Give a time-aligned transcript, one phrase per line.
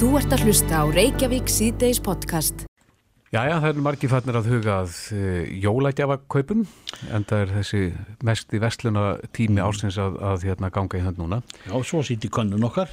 [0.00, 2.62] Þú ert að hlusta á Reykjavík síðdeis podcast.
[3.34, 6.62] Jæja, það eru margir fannir að huga að uh, jólægjafakaupum
[7.12, 7.80] en það er þessi
[8.24, 9.02] mest í vestluna
[9.36, 11.42] tími ársins að, að hérna, ganga í hönd núna.
[11.66, 12.88] Já, svo sýti konnun okkar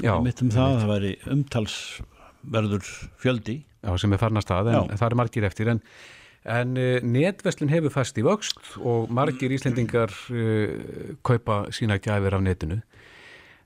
[0.00, 2.88] Já, mitt um það að það væri umtalsverður
[3.20, 4.96] fjöldi Já, sem er farnast að, en Já.
[4.96, 5.72] það eru margir eftir.
[5.74, 5.84] En,
[6.56, 12.48] en uh, netverslun hefur fast í vöxt og margir Íslendingar uh, kaupa sína gjafir af
[12.48, 12.80] netinu.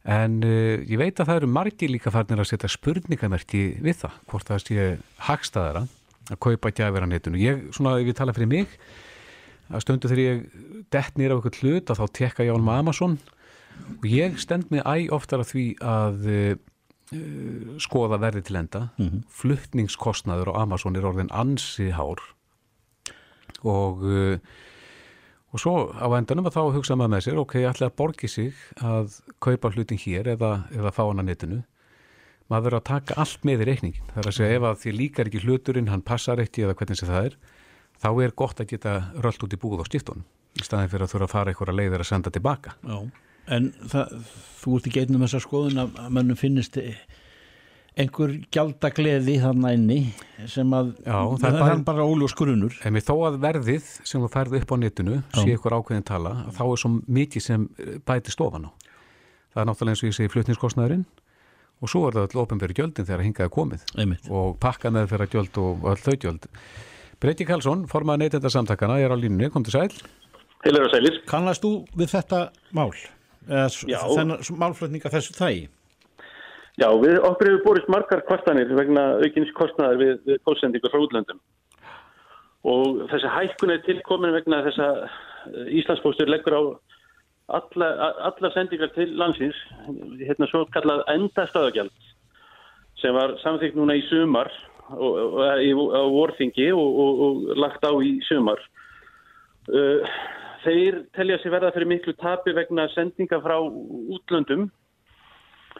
[0.08, 4.14] En uh, ég veit að það eru margir líka farnir að setja spurningamerki við það,
[4.30, 4.86] hvort það sé
[5.26, 5.82] hagstaðara
[6.30, 7.40] að kaupa gjafir af netinu.
[7.42, 8.78] Ég, svona, ef ég tala fyrir mig,
[9.68, 10.40] að stundu þegar ég
[10.94, 13.18] dett nýra á eitthvað hlut að þá tekka ég á hann með Amazon.
[14.00, 16.50] Og ég stend mig æ oftar að því að uh,
[17.82, 18.86] skoða verði til enda.
[19.36, 22.22] Fluttningskostnaður á Amazon er orðin ansi hár.
[23.66, 24.36] Og uh,
[25.50, 28.30] og svo á endanum að þá hugsa maður með sér ok, ég ætla að borgi
[28.30, 31.62] sig að kaupa hlutin hér eða, eða fá hann að netinu.
[32.50, 34.94] Maður verður að taka allt með í reikningin það er að segja ef að því
[34.98, 37.36] líkar ekki hluturinn hann passar ekki eða hvernig sem það er
[38.00, 40.26] þá er gott að geta rölt út í búð á stiftunum
[40.58, 42.74] í staðin fyrir að þurfa að fara einhverja leiðir að senda tilbaka.
[42.82, 42.98] Já.
[43.50, 44.14] En það,
[44.60, 46.78] þú ert ekki einnum þessar skoðun að mönnum finnist
[48.00, 49.98] einhver gjaldagleði þarna inni
[50.48, 54.20] sem að Já, það er bara- bara, óljós grunur En mér þó að verðið sem
[54.24, 57.68] þú færði upp á netinu sé ykkur ákveðin tala, að þá er svo mikið sem
[57.78, 58.70] eh, bæti stofan á.
[59.54, 61.04] Það er náttúrulega eins og ég segi flutningskostnaðurinn
[61.80, 64.30] og svo er það öll ofinberi gjöldin þegar hingaði komið Einmitt.
[64.30, 66.46] og pakka með þeirra gjöld og, öll þau gjöld.
[67.20, 69.88] Breyti Karlsson, formaði neytenda samtakana, ég er á línunni, kom til sæl.
[70.64, 71.18] Heilir og sælir.
[71.28, 72.92] Kannast þú við þetta mál?
[73.48, 73.98] Eða s- Já.
[74.08, 75.68] þennan s- málflutninga þessu þægi?
[76.80, 81.40] Já, við okkur hefur borist margar kvartanir vegna aukins kostnaðar við, við pósendingur frá útlöndum.
[82.70, 85.02] Og þessi hækkun er tilkomin vegna þess að
[85.80, 86.62] Íslandspostur leggur á
[87.58, 87.90] alla,
[88.30, 89.60] alla sendingar til landsins,
[90.22, 92.10] hérna svo kallað endastöðagjald
[93.00, 94.50] sem var samþykkt núna í sumar
[95.60, 98.60] í, á vorþingi og, og, og lagt á í sumar.
[99.68, 100.04] Uh,
[100.64, 104.70] þeir telja sig verða fyrir miklu tapi vegna sendinga frá útlöndum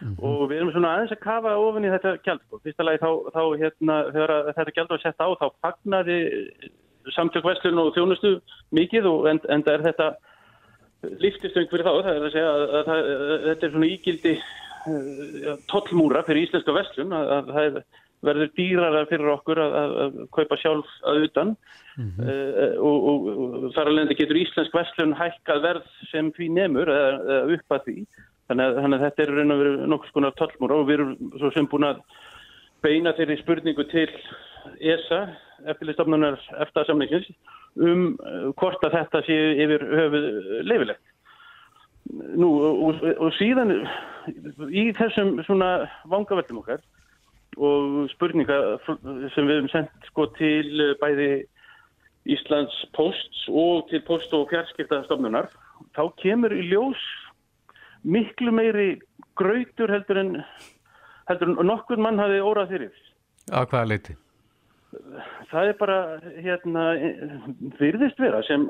[0.01, 2.43] og við erum svona aðeins að kafa ofin í þetta gjald.
[2.47, 2.61] sko.
[2.65, 6.19] Fyrsta lagi þá, þá hérna, þegar þetta gjald var sett á þá fagnaði
[7.15, 8.35] samtök vestlun og þjónustu
[8.77, 10.11] mikið og en, en er þetta
[11.21, 11.93] líftistöng fyrir þá.
[12.05, 16.47] Það er að segja að, að, að, að þetta er svona ígildi uh, tollmúra fyrir
[16.47, 17.83] íslenska vestlun að, að það er,
[18.21, 24.19] verður dýrara fyrir okkur að, kaupa sjálf að utan uh, og, og, og þar alveg
[24.19, 27.97] getur íslensk vestlun hækkað verð sem því nemur eða upp að því.
[28.51, 31.35] Þannig að, þannig að þetta er raun og veru nokkuð skonar tollmúra og við erum
[31.39, 32.01] svo sem búin að
[32.83, 34.09] beina þeirri spurningu til
[34.91, 35.21] ESA,
[35.71, 37.29] eftirlistofnunar eftir samlingins,
[37.79, 40.27] um uh, hvort að þetta sé yfir höfuð
[40.67, 41.05] leifilegt.
[42.11, 42.49] Nú,
[42.89, 43.71] og, og síðan
[44.75, 45.71] í þessum svona
[46.11, 46.83] vangaveltum okkar
[47.61, 48.59] og spurninga
[49.37, 51.31] sem við hefum sendt sko til uh, bæði
[52.35, 55.47] Íslands posts og til post- og fjarskiptastofnunar,
[55.95, 56.99] þá kemur í ljós
[58.05, 58.89] miklu meiri
[59.39, 60.33] grautur heldur en,
[61.31, 63.07] heldur en nokkur mann hafi órað fyrir.
[63.51, 64.17] Að hvaða leiti?
[65.51, 65.99] Það er bara,
[66.43, 66.85] hérna,
[67.79, 68.67] virðist vera sem,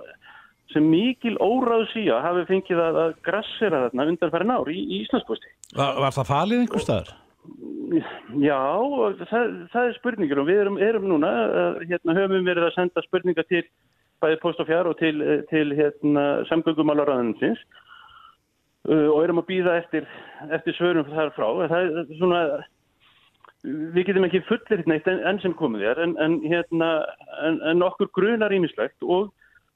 [0.73, 5.53] sem mikil óráð síja hafi fengið að, að grassera þarna undanfærin ár í, í Íslandsposti.
[5.77, 7.15] Var, var það falið einhver staðar?
[8.39, 8.61] Já,
[9.31, 11.31] það, það er spurningur og við erum, erum núna,
[11.89, 13.65] hérna, höfum verið að senda spurningar til
[14.21, 15.17] bæði post og fjár og til,
[15.51, 17.89] til hérna, samgöngumálaráðanins uh,
[18.89, 20.07] og erum að býða eftir,
[20.57, 21.49] eftir svörum þar frá.
[21.69, 22.41] Það er svona,
[23.65, 26.89] við getum ekki fullir neitt enn, enn sem komið þér en, en, hérna,
[27.45, 29.29] en, en okkur grunar ímislegt og,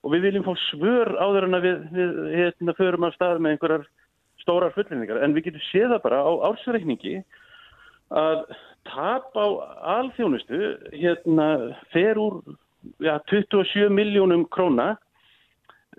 [0.04, 3.56] og við viljum fá svör áður en að við, við hérna, förum af stað með
[3.56, 3.86] einhverjar
[4.40, 7.18] stórar fullinningar en við getum séð það bara á ársreikningi
[8.14, 8.42] að
[8.88, 9.46] tap á
[9.98, 11.48] alþjónustu hérna
[11.92, 12.40] fer úr
[13.04, 14.94] ja, 27 miljónum króna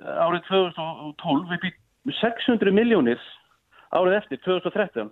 [0.01, 1.73] árið 2012 upp í
[2.21, 3.21] 600 miljónir
[3.95, 5.09] árið eftir 2013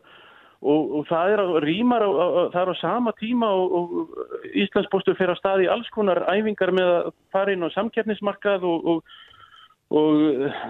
[0.64, 2.06] og, og það er á, rýmar
[2.54, 6.72] það er á sama tíma og, og Íslandsbóstur fer á stað í alls konar æfingar
[6.76, 9.22] með að fara inn á samkeppnismarkað og, og
[9.94, 10.22] og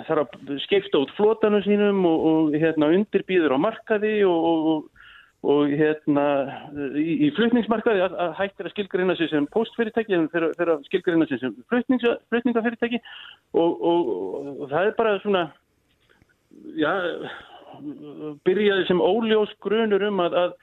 [0.08, 4.90] það er að skipta út flotanum sínum og, hérna undirbýður á markaði og,
[5.44, 6.26] hérna
[7.00, 11.40] í, í flutningsmarkaði að, að hættir að skilgreina sig sem postfyrirtæki en að skilgreina sig
[11.42, 13.00] sem flutningafyrirtæki.
[13.60, 15.46] Og það er bara svona
[16.80, 16.94] já
[18.46, 20.54] byrjaði sem óljós grunur um að, að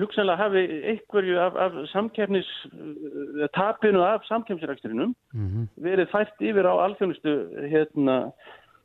[0.00, 0.62] hugsanlega hafi
[0.92, 5.14] einhverju af, af samkeppnis uh, tapinu af samkeppnisreksturinnum
[5.80, 7.36] verið fært yfir á alþjónustu
[7.72, 8.18] hérna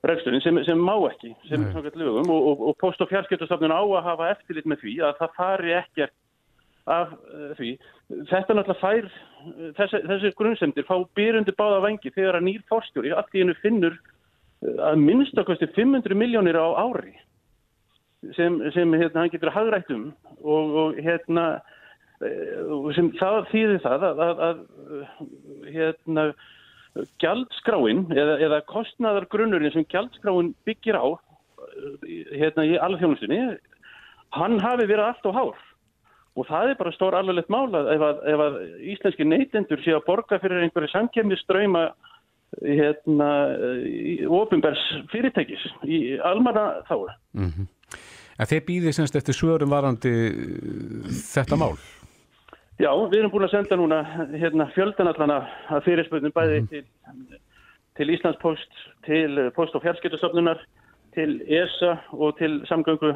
[0.06, 1.72] reksturinn sem, sem má ekki sem Nei.
[1.74, 5.20] samkvæmt lögum og, og, og post- og fjarskiptastofnun á að hafa eftirlit með því að
[5.22, 6.16] það fari ekkert
[6.86, 7.72] af uh, því.
[8.30, 13.14] Þetta náttúrulega fær, uh, þessi, þessi grunnsendir fá byrjundi báða vangi þegar að nýr fórstjóri
[13.16, 13.98] allt í hennu finnur
[14.90, 17.14] að minnstakosti 500 miljónir á ári
[18.36, 20.10] sem, sem hérna, hann getur hagrætt um
[20.42, 21.46] og, og hérna
[22.24, 26.28] uh, sem það þýðir það að, að, að hérna
[27.22, 31.06] gjaldskráin eða, eða kostnaðargrunnurinn sem gjaldskráin byggir á
[32.32, 33.40] hérna í alþjónustunni
[34.36, 35.64] hann hafi verið allt og hár.
[36.36, 38.58] Og það er bara stór alveglegt mála ef að, ef að
[38.94, 41.86] íslenski neytendur sé að borga fyrir einhverju samkemmiströyma
[42.62, 43.30] hérna
[44.30, 47.68] ofinbærs fyrirtækis í almanna þáu Mm -hmm.
[48.40, 50.12] En þeir býðið semst eftir svörum varandi
[51.34, 51.78] þetta mál?
[52.80, 54.02] Já, við erum búin að senda núna
[54.36, 55.38] hérna, fjöldanallana
[55.70, 56.70] að fyrirspöldum bæði mm -hmm.
[56.70, 57.38] til,
[57.96, 58.72] til Íslandspost,
[59.06, 60.60] til Post- og fjarskiptastofnunar,
[61.14, 63.14] til ESA og til samgöngu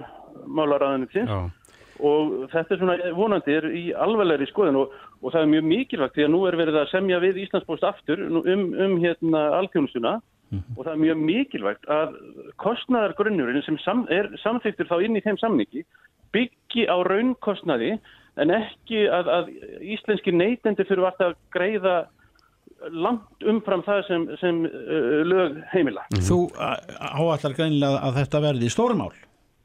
[0.47, 1.51] málaræðanins
[1.99, 6.17] og þetta er svona vonandi er í alveglegri skoðin og, og það er mjög mikilvægt
[6.17, 10.19] því að nú er verið að semja við Íslandspost aftur um, um hérna alþjónustuna
[10.49, 10.77] Mm -hmm.
[10.77, 12.13] og það er mjög mikilvægt að
[12.57, 15.83] kostnæðargrunnurinn sem sam, er samþýttur þá inn í þeim samningi
[16.33, 17.99] byggi á raunkostnaði
[18.37, 19.45] en ekki að, að
[19.81, 22.07] íslenski neytendur fyrir að greiða
[22.89, 26.05] langt umfram það sem, sem uh, lög heimila.
[26.17, 29.11] Þú áallar greinilega að þetta verði stórmál.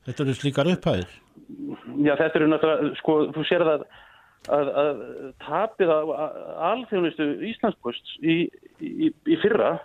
[0.04, 1.14] Þetta eru slíkar upphæðir.
[2.04, 3.86] Já, þetta eru náttúrulega, sko, þú sér það
[4.52, 5.02] að, að
[5.44, 6.00] tapið á
[6.70, 8.38] alþjónustu Íslandspost í,
[8.80, 9.76] í, í fyrra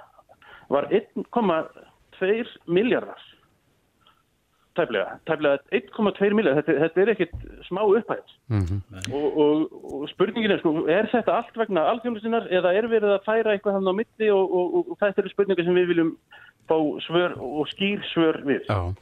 [0.71, 2.31] var 1,2
[2.69, 3.23] miljardar
[4.77, 7.33] tæflega, tæflega 1,2 miljardar, þetta, þetta er ekkit
[7.67, 9.09] smá upphæð mm -hmm.
[9.17, 13.25] og, og, og spurningin er sko, er þetta allt vegna alþjónusinnar eða er verið að
[13.27, 16.15] færa eitthvað hann á mitti og, og þetta eru spurningar sem við viljum
[16.69, 16.77] fá
[17.07, 18.93] svör og skýr svör við Já.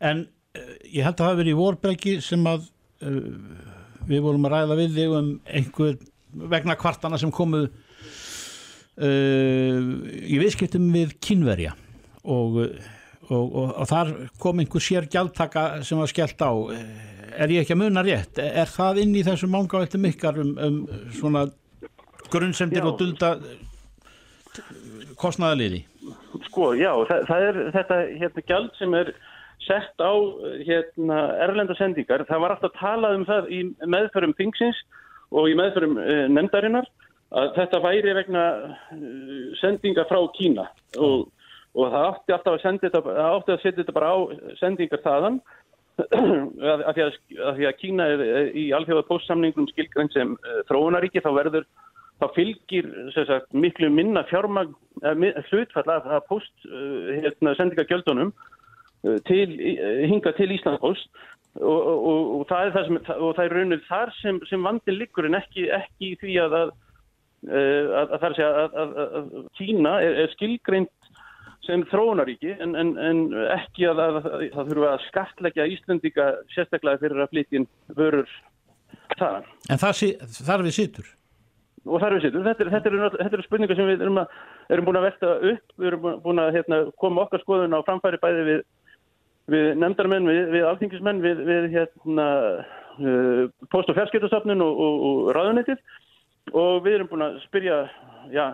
[0.00, 0.26] En
[0.56, 2.64] ég held að það hafi verið í vorbreggi sem að
[3.06, 3.20] uh,
[4.10, 6.00] við vorum að ræða við þig um einhver
[6.50, 7.70] vegna kvartana sem komuð
[9.00, 11.70] Uh, í viðskiptum við kynverja
[12.20, 12.58] og,
[13.30, 14.10] og, og, og þar
[14.42, 16.52] kom einhver sér gjaldtaka sem var skellt á.
[17.32, 18.42] Er ég ekki að muna rétt?
[18.42, 20.76] Er það inn í þessu mángavættum ykkar um, um
[21.16, 21.46] svona
[22.28, 23.38] grunnsendir og dulda
[25.20, 25.84] kostnæðaliði
[26.50, 29.14] Sko, já, það, það er þetta hérna gjald sem er
[29.66, 30.12] sett á
[30.64, 34.80] hérna erlenda sendingar, það var alltaf talað um það í meðförum þingsins
[35.30, 36.88] og í meðförum uh, nefndarinnar
[37.30, 38.44] að þetta væri vegna
[39.60, 40.66] sendinga frá Kína.
[40.98, 41.28] Og,
[41.78, 44.18] og það átti alltaf að þetta, átti að setja þetta bara á
[44.62, 45.40] sendingar þaðan.
[46.00, 48.20] Að, að, að, að því að Kína er
[48.56, 51.66] í alþjóða postsamningum skilgræn sem uh, þróunaríki þá verður,
[52.22, 54.72] þá fylgir sagt, miklu minna fjármag
[55.50, 58.32] hlutfall af post uh, hérna, sendingagjöldunum.
[58.32, 58.59] uh,
[59.28, 59.56] til,
[60.10, 61.08] hinga til Íslandspost
[61.60, 64.98] og, og, og það er það sem og það er raunuð þar sem, sem vandin
[65.00, 66.72] liggur en ekki, ekki því að að
[67.50, 71.10] að að að, að, að Kína er, er skilgreint
[71.64, 73.22] sem þróunaríki en, en, en
[73.54, 74.18] ekki að, að
[74.54, 78.28] það þurfa að skatleggja Íslandika sérstaklega fyrir að flytjinn vörur
[79.16, 79.48] þaðan.
[79.70, 80.04] En það,
[80.36, 81.10] þar við sittur?
[81.88, 82.46] Og þar við sittur.
[82.46, 84.20] Þetta eru er, er, er spurningar sem við erum,
[84.72, 88.20] erum búin að velta upp, við erum búin að hérna, koma okkar skoðun á framfæri
[88.20, 88.64] bæði við,
[89.50, 92.26] við nefndarmenn, við, við alþingismenn, við, við hérna,
[93.00, 95.80] uh, post- og fjarskiptastofnun og, og, og ráðunetið
[96.56, 97.78] og við erum búin að spyrja
[98.32, 98.44] já,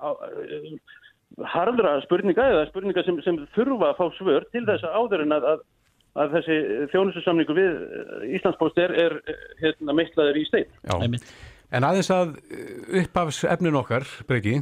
[0.00, 0.08] á,
[1.54, 5.36] harðra spurninga eða spurninga sem, sem þurfa að fá svör til þess að áður en
[5.36, 5.64] að, að,
[6.22, 6.58] að þessi
[6.92, 7.80] þjónusinsamningu við
[8.38, 9.18] Íslandspost er, er
[9.62, 11.26] hérna, meitlaður í stein.
[11.74, 12.36] En aðeins að
[13.02, 14.60] uppafsefnin okkar, Breki,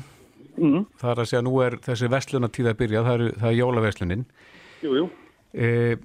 [0.56, 0.86] mm.
[1.00, 4.24] það er að segja nú er þessi vestlunatíð að byrja, það er, það er jólaverslunin.
[4.82, 5.10] Jú, jú.
[5.52, 6.00] Eh,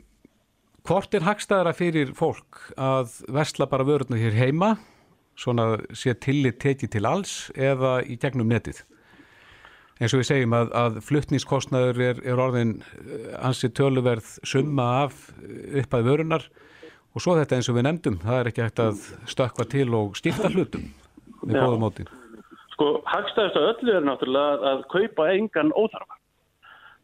[0.87, 4.75] hvort er hagstæðara fyrir fólk að versla bara vörðuna hér heima
[5.37, 8.81] svona sé tillit tekið til alls eða í gegnum netið.
[9.97, 12.75] Eins og við segjum að, að fluttningskostnaður er, er orðin
[13.41, 15.31] ansi töluverð summa af
[15.81, 16.45] uppað vörunar
[17.17, 20.17] og svo þetta eins og við nefndum, það er ekki hægt að stökka til og
[20.19, 20.91] stifta hlutum
[21.47, 22.05] með góða móti.
[22.75, 26.16] Sko, hagstæðast af öllu er náttúrulega að kaupa engan óþarfa.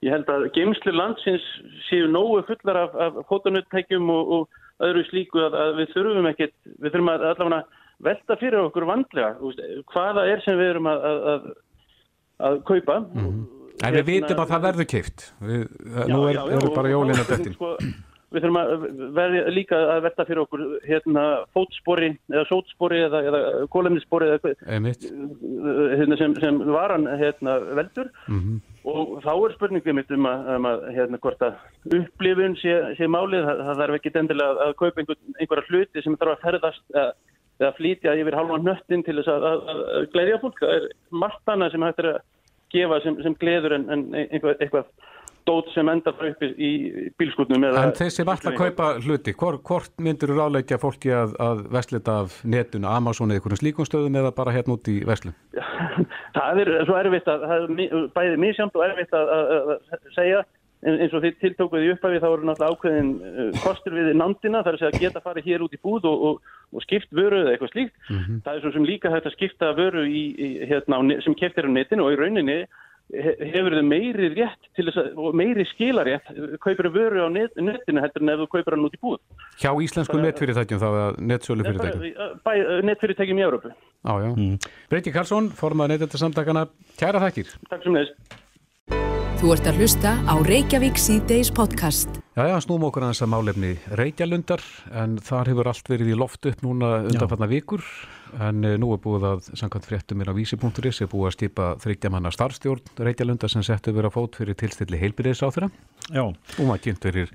[0.03, 1.45] Ég held að geimslu landsins
[1.87, 6.55] séu nógu fullar af, af fótunuttækjum og, og öðru slíku að, að við þurfum ekkert,
[6.65, 9.51] við þurfum að allavega velta fyrir okkur vandlega.
[9.93, 11.51] Hvaða er sem við erum að, að,
[12.49, 12.97] að kaupa.
[13.05, 13.43] Mm -hmm.
[13.83, 15.61] En við hérna, vitum að það verður keift við,
[16.07, 17.71] nú er, já, já, eru bara jólin að dettin sko,
[18.33, 18.69] Við þurfum að
[19.13, 23.41] verða líka að velta fyrir okkur hérna fótspori eða sótspori eða, eða
[23.73, 24.29] kólefnisspori
[24.65, 28.09] hérna, sem, sem varan hérna, veldur.
[28.25, 28.72] Mm -hmm.
[28.83, 33.07] Og þá er spurningum mitt um að, um að hérna, hvort að upplifun sé, sé
[33.07, 36.99] málið, það, það þarf ekki endilega að kaupa einhver, einhverja hluti sem þarf að ferðast
[36.99, 37.13] að
[37.61, 40.61] eða flytja yfir halva nöttin til þess að, að, að gleyðja fólk.
[40.61, 40.87] Það er
[41.23, 42.21] margt annað sem hægt er að
[42.73, 45.11] gefa sem, sem gleður en, en eitthvað, eitthvað
[45.47, 46.71] dót sem endar uppi í
[47.19, 47.65] bílskutnum.
[47.69, 52.39] En þeir sem alltaf kaupa hluti, hvort, myndir þú ráleikja fólki að, að veslita af
[52.43, 55.35] netun, Amazon eða einhvern slíkum stöðum eða bara hérna út í veslum?
[56.37, 60.43] það er svo erfitt að, er bæðið mísjönd og erfitt að, að segja
[60.83, 64.77] en, eins og því tiltókuði upphæfi þá eru náttúrulega ákveðin uh, kostur við nándina þar
[64.77, 67.73] er að geta farið hér út í búð og, og, og skipt vöru eða eitthvað
[67.73, 67.95] slíkt.
[68.09, 68.41] Mm -hmm.
[68.45, 71.71] Það er svo sem líka hægt að skipta vöru í, í, hérna, sem keftir á
[71.71, 72.59] netinu og í rauninni
[73.13, 76.29] hefur þau meiri rétt til þess að, og meiri skilarétt
[76.63, 79.19] kaupir þau vöru á net, netinu heldur en ef þú kaupir hann út í búð.
[79.61, 82.39] Hjá íslensku netfyrirtækjum þá eða netsölu fyrirtækjum?
[82.45, 82.53] Bæ,
[82.89, 83.73] netfyrirtækjum í Európu.
[83.73, 84.31] Já, já.
[84.33, 84.55] Mm.
[84.91, 86.67] Breyti Karlsson, formað neytendar
[86.99, 87.53] Kæra þakkir.
[87.69, 88.39] Takk sem neðist.
[89.43, 92.19] Þú ert að hlusta á Reykjavík C-Days podcast.
[92.37, 94.63] Já, já, snúm okkur að þessa málefni Reykjalundar
[94.95, 97.83] en þar hefur allt verið í loft upp núna undanfarnar vikur
[98.39, 102.31] en eh, nú er búið að samkvæmt fréttumir á vísi.is er búið að stýpa þryggjamanna
[102.33, 105.69] starfstjórn Reykjalundar sem settu verið að fót fyrir tilstilli heilbyrðis á þeirra
[106.09, 106.23] Já.
[106.23, 107.33] og maður kynnt verir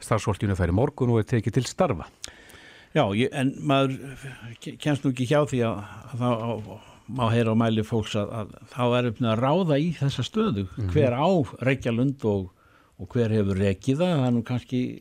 [0.00, 2.10] starfsfólkjunu færi morgun og er tekið til starfa.
[2.96, 3.96] Já, ég, en maður
[4.80, 5.80] kennst nú ekki hjá því að,
[6.12, 6.68] að það
[7.06, 10.64] má heyra á mæli fólks að, að þá er uppnið að ráða í þessa stöðu
[10.64, 10.92] mm -hmm.
[10.94, 11.28] hver á
[11.68, 12.48] Reykjalund og,
[12.96, 14.08] og hver hefur rekiða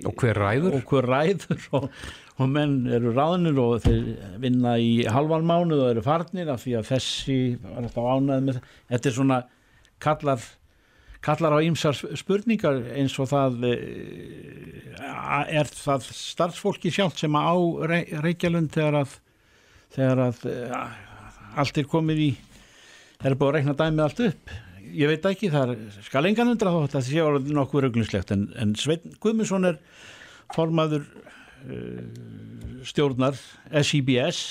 [0.06, 0.75] og hver ræður?
[0.75, 1.68] Og, hver ræður?
[1.80, 1.90] Og,
[2.36, 4.10] og menn eru ráðnir og þeir
[4.44, 8.58] vinna í halvan mánuð og eru farnir af því að þessi var alltaf ánæð með
[8.92, 9.38] þetta er svona
[10.04, 10.50] kallar
[11.25, 15.00] kallar á ýmsar spurningar eins og það eh,
[15.56, 17.56] er það starfsfólki sjálf sem á
[18.25, 19.16] Reykjalund þegar að
[19.96, 20.46] þegar að
[21.56, 22.30] allt er komið í
[23.22, 24.56] það er búin að rekna dæmið allt upp
[24.96, 25.75] ég veit ekki, það
[26.06, 29.80] skal engan undra þótt að það sé alveg nokkuð rauglingslegt en, en Svein Guðmundsson er
[30.56, 32.02] formaður uh,
[32.88, 33.38] stjórnar
[33.84, 34.42] SIBS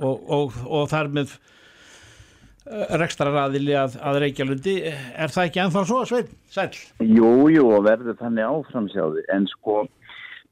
[0.00, 6.04] og, og, og þar með uh, rekstraraðili að, að Reykjalundi er það ekki ennþá svo,
[6.08, 6.30] Svein?
[6.52, 6.70] Sæl?
[7.04, 9.82] Jú, jú, og verður þannig áframsjáði en sko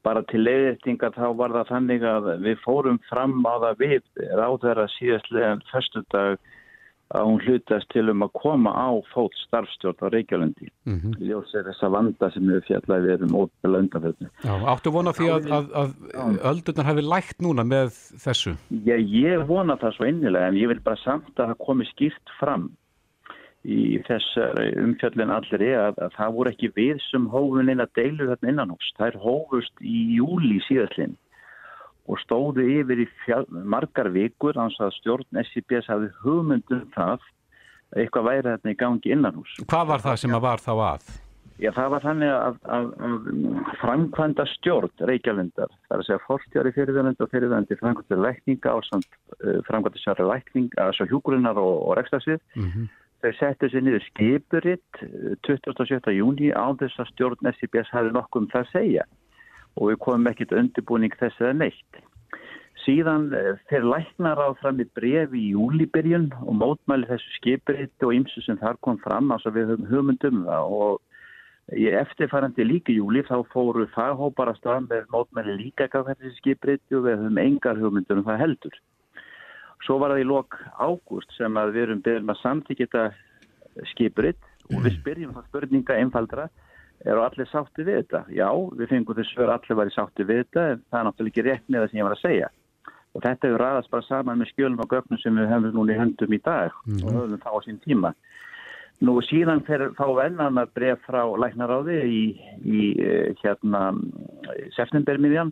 [0.05, 3.99] bara til leiðistingar þá var það þannig að við fórum fram á það við
[4.39, 6.39] ráðverða síðastlegan festudag
[7.17, 11.15] að hún hlutast til um að koma á fót starfstjórn á Reykjavílundi mm -hmm.
[11.19, 14.29] ljósið þessa vanda sem við fjallaði við um óbela undanfjöldinu.
[14.73, 15.67] Áttu vona því að, að,
[16.23, 17.89] að öldurnar hefur lægt núna með
[18.25, 18.55] þessu?
[18.69, 22.37] Já, ég vona það svo innilega en ég vil bara samt að það komi skýrt
[22.39, 22.71] fram
[23.61, 28.29] í þessar umfjöllin allir er að, að það voru ekki við sem hófun að deilu
[28.29, 28.93] þarna innan hús.
[28.97, 31.17] Það er hófust í júli síðastlinn
[32.11, 38.01] og stóðu yfir í fjall, margar vikur ans að stjórn SCBS hafði hugmyndum það að
[38.03, 39.59] eitthvað væri þarna í gangi innan hús.
[39.67, 41.11] Hvað var það sem að var þá að?
[41.61, 43.27] Já, það var þannig að, að, að
[43.81, 49.59] framkvæmda stjórn Reykjavíndar, það er að segja fórstjári fyrirvönd og fyrirvöndi framkvæmda lækninga og uh,
[49.67, 52.89] framkvæmda sjári lækning, altså hjúkurinnar og, og rekstarsið mm -hmm.
[53.21, 55.01] Þau settu sér niður skipuritt
[55.45, 56.09] 27.
[56.17, 59.03] júni á þess að stjórn SIBS hefði nokkuð um það að segja
[59.77, 62.01] og við komum ekkit undirbúning þess að neitt.
[62.81, 63.29] Síðan
[63.69, 68.41] þeir eh, læknar á fram í brefi í júlibyrjun og mótmæli þessu skipuritt og ymsu
[68.45, 73.35] sem þar kom fram svo við höfum hugmyndum það og í eftirfærandi líka júli þá
[73.53, 78.25] fóru faghópar að staða með mótmæli líka gaf þessi skipuritt og við höfum engar hugmyndum
[78.25, 78.79] það heldur.
[79.85, 84.49] Svo var það í lok ágúst sem að við erum byrjum að samtíkja þetta skipuritt
[84.71, 86.49] og við spyrjum það spurninga einfaldra
[87.05, 88.23] er á allir sátti við þetta?
[88.35, 91.33] Já, við fengum þess að allir var í sátti við þetta en það er náttúrulega
[91.33, 92.51] ekki rétt með það sem ég var að segja.
[93.11, 95.99] Og þetta hefur ræðast bara saman með skjölum og gögnum sem við hefum núna í
[95.99, 98.13] höndum í dag mm og höfum þá á sín tíma.
[99.01, 102.21] Nú síðan fyrir þá vennan að breyf frá læknaráði í,
[102.61, 103.89] í eh, hérna
[104.77, 105.49] septembermiðjan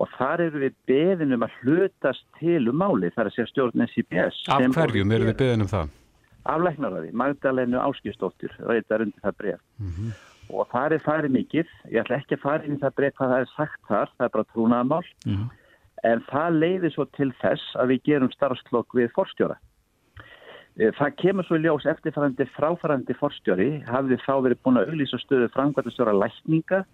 [0.00, 4.42] og þar eru við beðinum að hlutast til um máli, þar er sér stjórn SIPS.
[4.50, 5.94] Af hverjum eru við beðinum það?
[6.50, 9.62] Afleiknaraði, Magdalenu Áskistóttir, reytar undir það breyf.
[9.78, 10.12] Mm -hmm.
[10.50, 13.32] Og það er farið mikið, ég ætla ekki að fara inn í það breyf hvað
[13.32, 15.48] það er sagt þar, það er bara trúnaðamál, mm -hmm.
[16.10, 19.56] en það leiði svo til þess að við gerum starfslokk við forstjóra.
[20.78, 25.48] Eh, það kemur svo ljós eftirfærandi fráfærandi forstjóri, hafði þá verið búin að auðlýsa stöðu
[25.54, 26.84] framkvæmstjóra lækninga,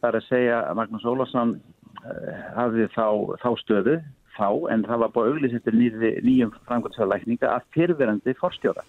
[0.00, 1.60] þar að segja að Magnús Ólásson
[2.04, 3.06] Eh, hafði þá,
[3.40, 3.94] þá stöðu
[4.34, 5.76] þá en það var búin auðvitað
[6.26, 8.82] nýjum framkvæmdslækninga að fyrverandi forstjóra.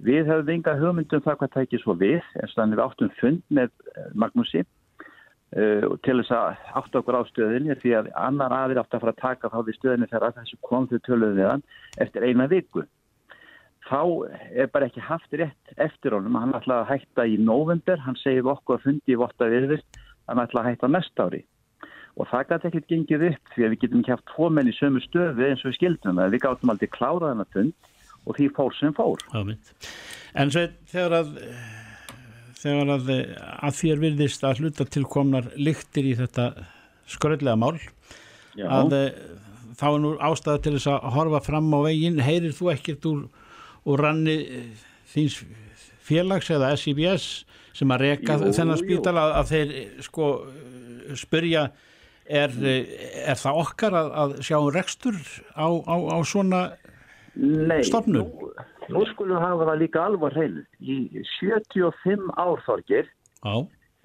[0.00, 3.72] Við hefðum enga hugmyndum það hvað tækið svo við en þannig við áttum fund með
[3.92, 8.96] eh, Magnúsi uh, til þess að átt okkur á stöðinni því að annar aðir átt
[8.96, 11.66] að fara að taka þá við stöðinni þegar þessu kom til töluðum við hann
[12.06, 12.86] eftir eina viku.
[13.90, 14.02] Þá
[14.54, 16.38] er bara ekki haft rétt eftir honum.
[16.38, 20.40] Hann ætlaði að hætta í november, hann segið okkur að fundi í votta viðvist, hann
[20.40, 21.44] ætlaði að hætta næst ári
[22.18, 24.74] og það gæti ekkert gengið upp því að við getum ekki haft tvo menn í
[24.76, 27.89] sömu stöðu eins og við skildum að við gáttum aldrei klárað hana fund
[28.26, 29.22] og því fór sem fór.
[30.38, 31.36] En svo þegar að
[32.60, 33.10] þegar að,
[33.64, 36.50] að þér virðist að hluta tilkomnar lyktir í þetta
[37.10, 37.78] skröldlega mál
[38.58, 38.66] Já.
[38.68, 38.96] að
[39.80, 43.20] þá er nú ástæða til þess að horfa fram á veginn, heyrir þú ekkert úr,
[43.88, 44.36] úr ranni
[45.12, 45.40] þíns
[46.04, 47.28] félags eða SIBS
[47.76, 49.72] sem að reyka þennan spítala að, að þeir
[50.04, 50.28] sko
[51.18, 51.68] spyrja
[52.30, 55.18] er, er það okkar að, að sjá rekstur
[55.54, 56.60] á, á, á svona
[57.86, 58.26] stofnum?
[58.26, 58.52] Nú,
[58.94, 60.96] nú skulum við hafa það líka alvar heil í
[61.38, 63.10] 75 árþorgir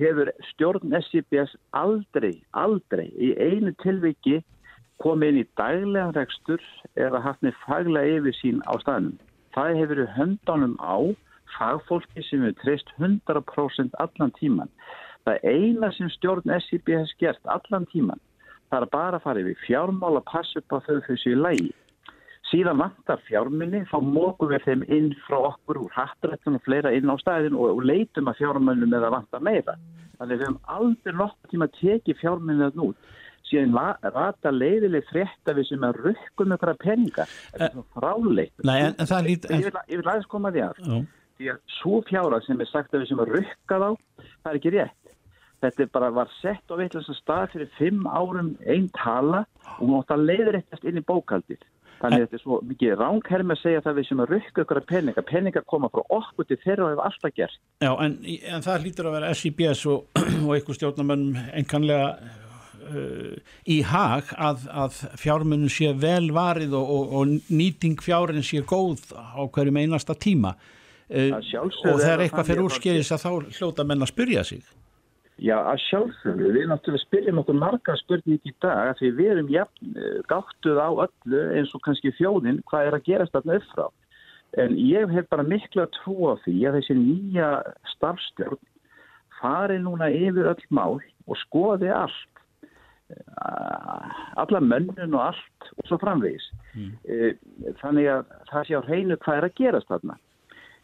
[0.02, 4.42] hefur stjórn SIBS aldrei, aldrei í einu tilviki
[5.04, 6.62] komið inn í daglega rekstur
[6.96, 9.18] eða haft með faglega yfir sín á staðnum.
[9.56, 10.98] Það hefur verið höndánum á
[11.58, 14.72] fagfólki sem hefur treyst 100% allan tíman.
[15.26, 18.22] Það eina sem stjórn hefði gert allan tíman
[18.76, 21.72] er bara að fara yfir fjármál að passa upp á þau þessu í lægi.
[22.52, 27.10] Síðan vantar fjárminni, þá mókum við þeim inn frá okkur úr hattrættum og fleira inn
[27.10, 29.74] á staðin og, og leitum að fjármennum eða vantar meira.
[30.20, 33.14] Þannig við höfum aldrei nokkuð tíma að teki fjárminnið nút.
[33.50, 33.76] Síðan
[34.14, 37.28] rata leiðileg frétta við sem að rukkum ykkur að peninga.
[37.52, 38.56] Þetta er svona fráleitt.
[38.64, 39.50] En, en það lít...
[39.52, 40.82] Ég vil, vil aðeins koma því að.
[40.86, 40.96] Já.
[41.36, 43.90] Því að svo fjára sem er sagt að við sem að rukka þá,
[44.24, 45.14] það er ekki rétt.
[45.66, 49.46] Þetta bara var sett á veitlega stað fyrir fimm árum einn tala
[49.80, 51.64] og mótt að leiður eittast inn í bókaldið.
[52.02, 54.80] Þannig að þetta er svo mikið ránghermi að segja það við sem að rukka ykkur
[54.82, 55.26] að peninga.
[55.30, 57.60] Peningar koma frá okkur til þeirra og hefur alltaf gert.
[57.84, 58.18] Já, en,
[58.52, 64.68] en það lítur að vera SIBS og, og einhver stjórnarmönnum enkanlega uh, í hag að,
[64.86, 70.18] að fjármunum sé vel varið og, og, og nýting fjárinn sé góð á hverjum einasta
[70.18, 70.56] tíma.
[71.06, 74.66] Uh, og þegar eitthvað fyrir úrskýris að þá hljóta menn að spyrja sig.
[75.36, 79.90] Já, að sjálfsögðu, við náttúrulega spyrjum okkur marga spurning í dag því við erum jafn,
[80.00, 83.88] eh, gáttuð á öllu eins og kannski þjóðin hvað er að gerast þarna upp frá.
[84.64, 87.50] En ég hef bara miklu að trúa því að þessi nýja
[87.92, 88.64] starfstjórn
[89.42, 92.40] fari núna yfir öll mál og skoði allt,
[93.12, 96.48] eh, alla mönnun og allt og svo framvegis.
[96.80, 96.96] Mm.
[97.04, 97.36] Eh,
[97.84, 100.18] þannig að það sé á hreinu hvað er að gerast þarna.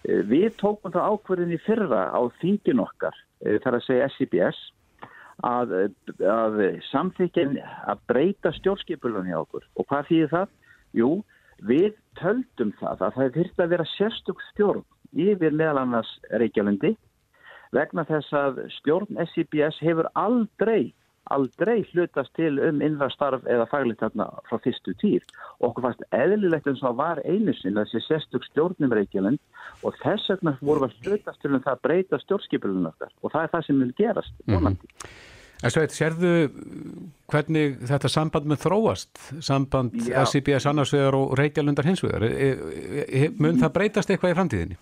[0.03, 4.61] Við tókum það ákverðin í fyrra á þingin okkar þar að segja SCBS
[5.47, 5.75] að,
[6.21, 6.57] að
[6.91, 7.45] samþykja
[7.89, 10.49] að breyta stjórnskipulunni á okkur og hvað þýðir það?
[10.97, 11.09] Jú,
[11.65, 16.95] við töldum það að það þurfti að vera sérstök stjórn yfir meðal annars Reykjavílundi
[17.75, 20.91] vegna þess að stjórn SCBS hefur aldrei
[21.29, 25.25] aldrei hlutast til um innvarstarf eða faglitt þarna frá fyrstu týr.
[25.61, 30.31] Okkur fannst eðlilegt eins og var einu sinn að þessi sestug stjórnum Reykjavík og þess
[30.33, 33.67] vegna voru að hlutast til um það að breyta stjórnskipilunum okkar og það er það
[33.67, 34.33] sem vil gerast.
[34.47, 34.77] Mm -hmm.
[35.61, 36.29] En svo eitthvað, sérðu
[37.29, 39.11] hvernig þetta samband með þróast,
[39.45, 40.23] samband Já.
[40.25, 44.77] SCBS annarsvegar og Reykjavíkundar hinsvegar, e, e, e, mun það breytast eitthvað í framtíðinni?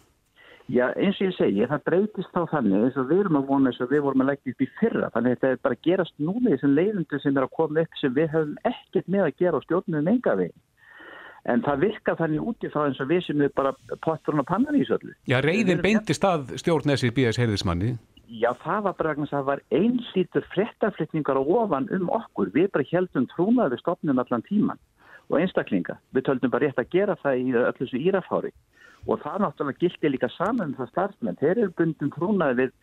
[0.69, 3.71] Já, eins og ég segi, það breytist þá þannig eins og við erum að vona
[3.71, 5.88] eins og við vorum að leggja upp í fyrra, þannig að þetta er bara að
[5.88, 9.23] gerast núna í þessum leiðundu sem er að koma upp sem við höfum ekkert með
[9.25, 10.53] að gera á stjórnum enga við.
[11.49, 13.73] En það virka þannig úti þá eins og við sem er bara
[14.05, 15.17] potturinn og pannan í þessu öllu.
[15.32, 17.41] Já, reyðin beintist að stjórnessið B.S.
[17.41, 17.95] heiðismanni.
[18.29, 22.53] Já, það var bara að það var einlítur frettaflutningar og ofan um okkur.
[22.53, 24.77] Við bara heldum trúnaði stofnum allan tíman
[25.34, 25.97] og einstaklinga.
[26.13, 28.53] Við töldum bara rétt að gera það í öllu þessu írafári
[29.07, 32.75] og það náttúrulega gildi líka saman það starfsmenn, þeir eru bundin trúnaði við,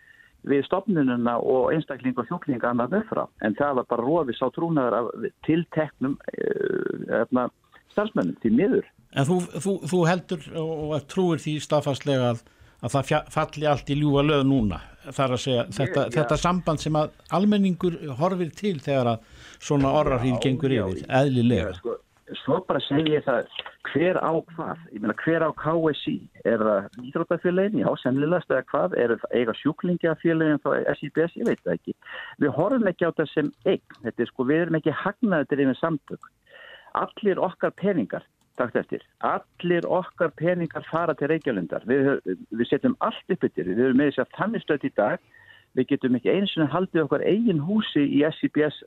[0.52, 4.98] við stofnununa og einstakling og hjóklinga annað öfra en það var bara rófis á trúnaðar
[5.00, 7.46] af tilteknum uh,
[7.94, 8.84] starfsmennum til miður.
[9.16, 12.44] En þú, þú, þú heldur og trúir því staðfastlega að,
[12.84, 14.82] að það falli allt í ljúa lög núna
[15.14, 16.12] þar að segja Ég, þetta, ja.
[16.18, 21.76] þetta samband sem að almenningur horfir til þegar að svona orrarhýð gengur yfir, eðlilega.
[21.78, 21.96] Sko,
[22.42, 23.50] svo bara segja það
[23.90, 26.16] hver á hvað, ég meina hver á KSI
[26.48, 31.62] er það íþróttafélagin, já semnilegast eða hvað, er það eiga sjúklingafélagin þá SIBS, ég veit
[31.62, 31.96] það ekki.
[32.42, 34.00] Við horfum ekki á það sem eign.
[34.02, 36.32] Þetta er sko, við erum ekki hagnaðið til einhvern samtök.
[36.96, 43.34] Allir okkar peningar takt eftir, allir okkar peningar fara til Reykjavlundar við, við setjum allt
[43.34, 45.26] upp yfir, við erum með þess að þannig stöðt í dag.
[45.76, 48.78] Við getum ekki eins og haldið okkar eigin húsi í SIBS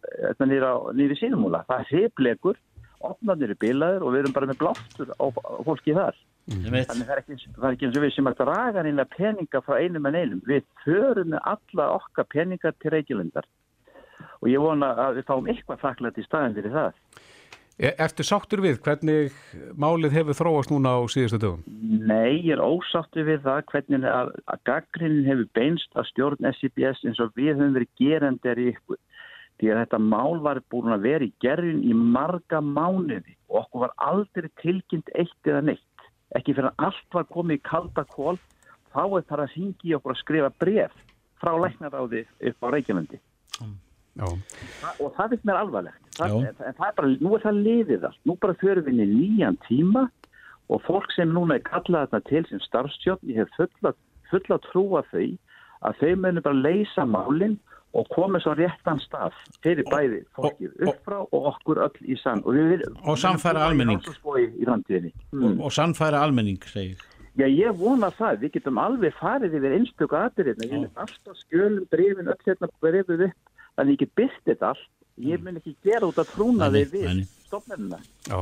[0.42, 2.58] nýri sínumúla, það er heflegur
[3.06, 5.26] opnarnir er bilaður og við erum bara með bláttur á,
[5.68, 6.20] fólki þar.
[6.50, 6.64] Mm.
[6.66, 9.60] þannig það er ekki, það er ekki eins og við sem að draga nýna peninga
[9.62, 10.44] frá einum en einum.
[10.50, 13.50] Við förum með alla okkar peningar til Reykjavendar
[14.40, 17.04] og ég vona að við fáum eitthvað þakklætt í staðin fyrir það.
[17.80, 19.36] E, Ertu sáttur við hvernig
[19.80, 21.62] málið hefur þróast núna á síðustu dögum?
[22.10, 27.06] Nei, ég er ósáttur við það hvernig að, að gaggrinin hefur beinst að stjórn SCBS
[27.08, 29.00] eins og við höfum verið gerendir í ykkur
[29.60, 33.86] því að þetta mál var búin að vera í gerðin í marga mánuði og okkur
[33.88, 36.08] var aldrei tilkynnt eitt eða neitt.
[36.38, 38.38] Ekki fyrir að allt var komið í kalda kól,
[38.94, 40.96] þá er það að hingi okkur að skrifa bref
[41.40, 43.20] frá læknaráði upp á Reykjavandi.
[44.20, 44.28] Já,
[45.00, 46.08] Og það finnst mér alvarlegt.
[46.18, 48.22] Það, en það er bara, nú er það liðið allt.
[48.28, 50.08] Nú bara förum við inn í nýjan tíma
[50.70, 53.94] og fólk sem núna er kallað þetta til sem starfstjórn, ég hef fulla,
[54.30, 55.30] fulla trúa þau
[55.88, 57.56] að þau munu bara leysa málinn
[57.98, 62.44] og koma svo réttan stað fyrir bæði fólkið upp frá og okkur öll í sann.
[62.46, 64.04] Og, við, Og samfæra almenning.
[65.32, 65.62] Mm.
[65.62, 67.00] og sannfæra almenning segir
[67.40, 68.42] Já, ég vona það.
[68.44, 70.64] Við getum alveg farið yfir einstöku aðrið.
[70.66, 73.52] Ég er alltaf skjölum, brefin, öll hérna brefið upp.
[73.80, 74.90] Þannig ég get byrst þetta allt.
[75.24, 77.08] Ég mun ekki gera út að trúna þig við
[78.28, 78.42] já.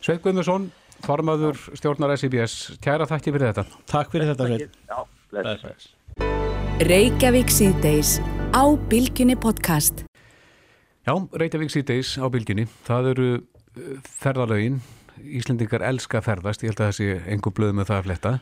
[0.00, 0.70] Sveit Guðmundsson,
[1.06, 3.82] formaður stjórnar SIBS, kæra þakki fyrir þetta.
[3.90, 6.49] Takk fyrir þetta Sveinn.
[6.80, 8.14] Reykjavík síðdeis
[8.56, 9.98] á Bilginni podcast.
[11.04, 14.78] Já, Reykjavík síðdeis á bylginni, það eru uh, ferðalögin,
[15.20, 18.32] Íslendingar elska að ferðast, ég held að það sé engu blöð með það að fletta.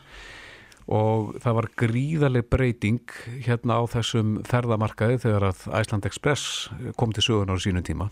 [0.87, 7.25] Og það var gríðarleg breyting hérna á þessum ferðamarkaði þegar að Æsland Express kom til
[7.27, 8.07] sögunar á sínum tíma.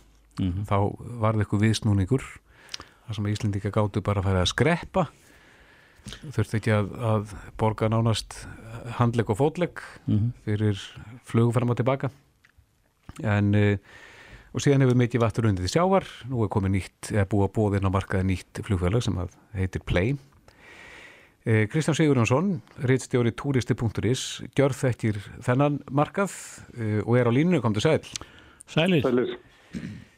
[0.68, 0.92] Þá
[1.24, 2.28] var það eitthvað viðsnúningur,
[3.08, 5.08] þar sem Íslendingar gáttu bara að færa að skreppa,
[6.36, 8.42] þurfti ekki að, að borga nánast
[8.98, 9.82] handlegg og fótlegg
[10.46, 10.80] fyrir
[11.28, 12.12] flugum fram og tilbaka.
[13.26, 13.76] En uh,
[14.54, 16.08] og síðan hefur mikið vattur undið sjávar.
[16.30, 19.36] Nú er komið nýtt, eða búið að bóða inn á markaði nýtt flugfélag sem að
[19.58, 20.16] heitir Play.
[21.48, 22.58] Uh, Kristján Sigurjónsson
[22.90, 24.26] reittstjóri turisti.is
[24.58, 26.34] gjörð þekkir þennan markað
[26.76, 28.02] uh, og er á línu, kom til sæl.
[28.68, 29.38] Sælir, Sælir.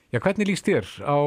[0.10, 1.18] Já, hvernig líst þér á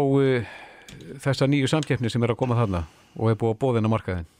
[1.22, 2.83] þessa nýju samkeppni sem er að koma þarna
[3.14, 4.32] og er búið á markaðin?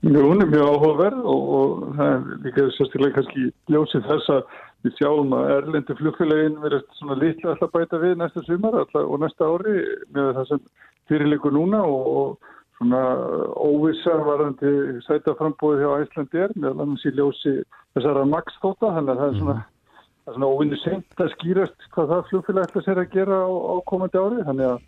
[0.00, 4.94] Hún er mjög áhugaverð og, og það er líka sérstaklega kannski ljósið þess að við
[4.96, 9.50] sjáum að erlendi flugfélagin verðast svona litla alltaf bæta við næsta sumar alltaf, og næsta
[9.50, 9.74] ári
[10.16, 10.62] með það sem
[11.10, 13.02] fyrirleikur núna og, og svona
[13.60, 14.72] óvissa varandi
[15.04, 17.52] sætaframbóði hjá Æslandi er meðal annars í ljósi
[17.92, 19.58] þessara max þóta þannig að það er svona,
[20.24, 23.74] er svona óvinni seint að skýrast hvað það flugfélag ætla sér að gera á, á
[23.92, 24.80] komandi ári þannig að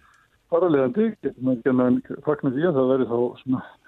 [0.52, 3.18] faralegandi getur maður ekki að fagna því að það verði þá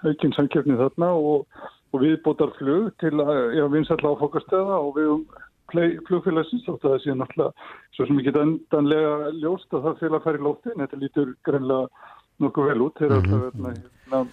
[0.09, 5.27] aukinn samkeppni þarna og, og viðbótar flug til að já, vinsalla áfokastöða og við um
[5.73, 10.43] flugfélagsins og það sé náttúrulega svo sem ekki endanlega ljóst að það félag fær í
[10.45, 12.11] lófti en þetta lítur greinlega
[12.43, 13.45] nokkuð vel út þegar mm -hmm.
[13.45, 13.77] alltaf
[14.11, 14.25] hérna,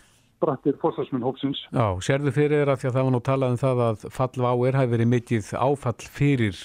[0.43, 1.61] brattir fórsvarsminn hópsins.
[1.71, 4.47] Já, sérðu fyrir þér að því að það var nú talað um það að fall
[4.51, 6.57] áir hafi verið mikið áfall fyrir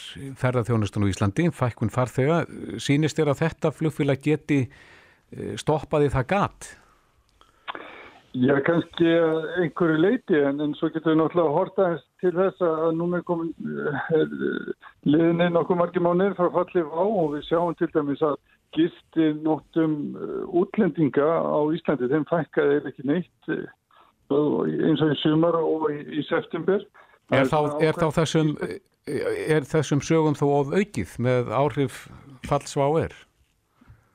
[0.42, 2.38] ferðarþjónustun á Íslandi, fækkun farþega.
[2.82, 4.60] Sýnist þér að þetta flugfélag geti
[5.60, 6.70] stoppaði það gat?
[8.38, 9.08] Já, kannski
[9.64, 11.86] einhverju leiti en, en svo getur við náttúrulega að horta
[12.22, 13.50] til þess að núna komin
[14.14, 14.36] er,
[15.08, 18.36] liðinni nokkuð margir mánir frá fallið á og við sjáum til dæmis að
[18.78, 19.96] gisti nóttum
[20.60, 23.52] útlendinga á Íslandi, þeim fækkaði eða ekki neitt
[24.28, 26.84] eins og í sumar og í, í september.
[27.34, 28.54] Er þá, er þá þessum,
[29.08, 32.06] er þessum sögum þó of aukið með áhrif
[32.46, 33.18] falls á er?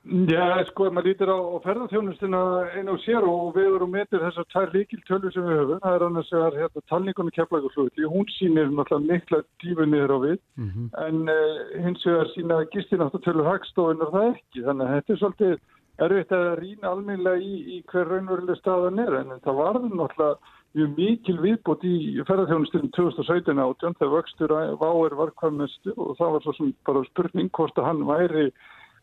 [0.03, 2.39] Já, sko, maður lítir á, á ferðarþjónustuna
[2.75, 5.79] einn á sér og við erum metir þessar tvær líkiltölu sem við höfum.
[5.79, 8.09] Það er annars vegar hérna, talningunni keflaugurflugli.
[8.11, 10.89] Hún sýnir náttúrulega mikla dífu niður á við, mm -hmm.
[11.07, 14.65] en uh, hins vegar sína gistináttutölu hagstofunar það ekki.
[14.67, 15.55] Þannig að þetta er svolítið
[16.03, 20.35] erfitt að rýna alminlega í, í hver raunveruleg staðan er, en það varður náttúrulega
[20.73, 21.95] mjög mikil viðbútt í
[22.27, 27.03] ferðarþjónustunum 2017 átjón þegar vöxtur váir var hvað mestu og það var svo sem bara
[27.11, 28.47] spurning hvort að hann væri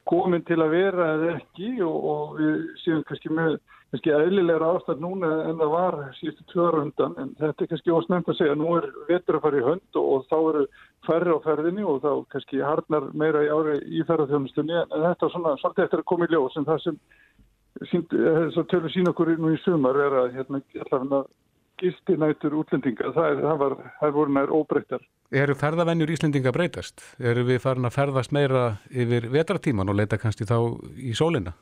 [0.09, 3.59] komin til að vera eða ekki og, og við séum kannski með
[3.91, 7.17] kannski eðlilegra ástæð núna en það var síðustu tvöra undan.
[7.19, 8.55] En þetta er kannski ósnæmt að segja.
[8.59, 10.63] Nú er vetur að fara í hönd og, og þá eru
[11.09, 15.35] færri á ferðinni og þá kannski hardnar meira í ári í ferðarþjónustunni en, þetta er
[15.35, 16.59] svona svolítið eftir að koma í ljós.
[16.61, 20.63] En það sem að tölur sín okkur nú í sumar er að hérna
[21.81, 25.09] gistinætur útlendinga, það, er, það, var, það voru nær óbreyttar.
[25.31, 27.03] Eru ferðavennjur Íslendinga breytast?
[27.23, 30.57] Eru við farin að ferðast meira yfir vetratíman og leita kannski þá
[30.99, 31.55] í sólina?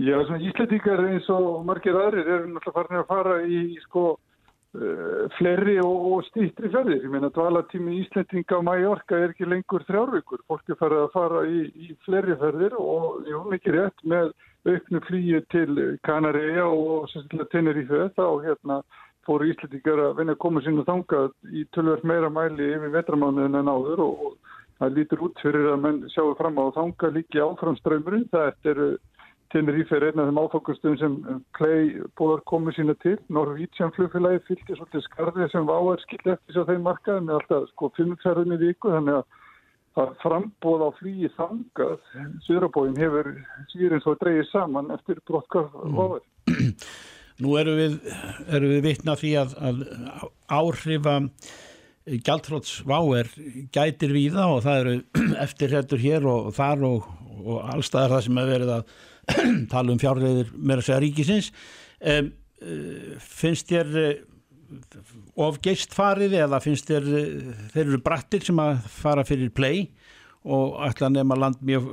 [0.00, 5.76] Já, Íslendingar eins og margir aðrir eru náttúrulega farin að fara í sko uh, fleiri
[5.84, 7.02] og, og stýttri ferðir.
[7.04, 10.40] Ég meina dvalatími Íslendinga á Mallorca er ekki lengur þrjárvíkur.
[10.48, 14.32] Fólk er farið að fara í, í fleiri ferðir og jú, mikið rétt með
[14.64, 18.80] auknu flýju til Kanaríja og sérstaklega Tenerife þá hérna
[19.26, 23.60] fóru Íslandingar að vinna að koma sín og þanga í tölverð meira mæli yfir vetramánuðin
[23.60, 27.42] en áður og, og það lítur út fyrir að menn sjáu fram á þanga líki
[27.42, 28.28] áframströymurinn.
[28.32, 28.84] Það er
[29.52, 31.14] Tenerife er einn af þeim áfokustum sem
[31.58, 33.18] Clay búðar komið sína til.
[33.36, 37.90] Norvítsján flugfélagi fylgti svolítið skarðið sem váar skilt eftir sér þeim markaði með alltaf sko
[37.98, 39.38] fimmferðinni viku þannig að
[39.92, 42.12] það frambóð á flýi þangað
[42.46, 43.32] Suðrabóin hefur
[43.74, 46.24] síður eins og dreyið saman eftir brottkvæð váður.
[47.40, 47.98] Nú eru við,
[48.50, 49.84] við vitna því að, að
[50.52, 51.16] áhrifa
[52.02, 53.30] gjaldflóts váer
[53.74, 54.94] gætir við það og það eru
[55.46, 57.08] eftirrættur hér og þar og,
[57.42, 58.92] og allstaðar það sem hefur verið að
[59.72, 61.52] tala um fjárleðir meira segja ríkisins.
[62.02, 62.32] Um,
[63.22, 64.22] finnst þér
[65.42, 67.06] of geist farið eða finnst þér
[67.74, 69.86] þeir eru brattir sem að fara fyrir play
[70.42, 71.88] og ætla að nefna land mjög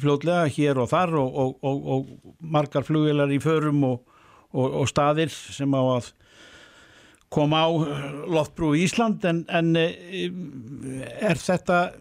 [0.00, 4.09] fljóðlega hér og þar og, og, og margar flugvelar í förum og
[4.90, 6.10] staðir sem á að
[7.30, 7.70] koma á
[8.26, 11.92] loftbrú í Ísland en, en er þetta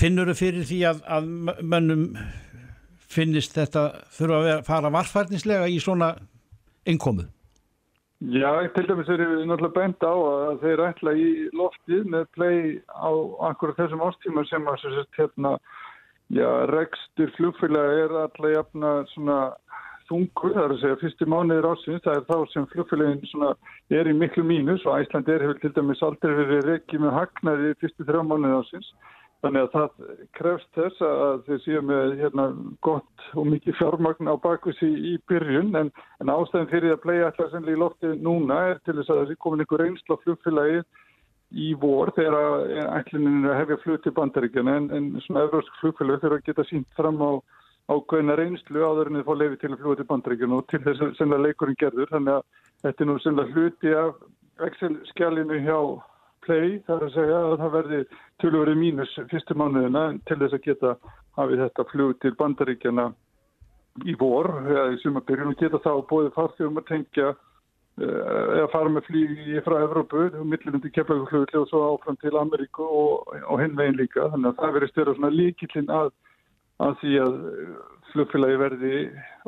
[0.00, 2.04] finnur þau fyrir því að, að mönnum
[3.08, 6.14] finnist þetta þurfa að vera, fara varfærdinslega í svona
[6.88, 7.26] innkomu?
[8.18, 12.62] Já, til dæmis er við náttúrulega bent á að þeir ætla í loftið með play
[12.90, 13.10] á
[13.46, 15.52] akkurat þessum ástíma sem að hérna,
[16.72, 19.38] rekstur flugfélag er alltaf jafna svona
[20.08, 23.46] þungur, það er að segja fyrstu mánuðir ásins, það er þá sem flugfélagin
[24.00, 27.76] er í miklu mínus og Æsland er hefur til dæmis aldrei verið reikið með hagnaði
[27.82, 28.92] fyrstu þrjá mánuðir ásins
[29.38, 32.46] Þannig að það krefst þess að þeir séu með hérna,
[32.82, 35.70] gott og mikið fjármagn á bakvísi í byrjun.
[35.78, 39.20] En, en ástæðin fyrir að playa alltaf sennlega í lofti núna er til þess að
[39.20, 40.82] það sé komin einhver reynsla flugfélagi
[41.54, 46.24] í vor þegar ætluninu er að hefja flug til bandaríkjana en, en svona európsk flugfélagi
[46.24, 47.30] þurfa að geta sínt fram á
[47.88, 51.04] ákveðina reynslu áður en þið fá lefi til að fluga til bandaríkjana og til þess
[51.04, 52.12] að sennlega leikurinn gerður.
[52.12, 55.78] Þannig að þetta er nú sennlega hluti af Excel-skjálinu hjá
[56.48, 58.02] play, það er að segja að það verði
[58.42, 60.92] tölurverið mínus fyrstu mánuðina til þess að geta
[61.38, 63.08] hafið þetta flug til bandaríkjana
[64.06, 68.92] í vor eða í sumabyrjun og geta þá bóðið farþjóðum að tengja eh, eða fara
[68.94, 73.98] með flýgi frá Evrópu og millinundi kemlauguflugli og svo áfram til Ameríku og, og hinvegin
[73.98, 74.28] líka.
[74.34, 76.12] Þannig að það verið styrra líkillin að,
[76.82, 77.38] að því að
[78.12, 78.96] flugfélagi verði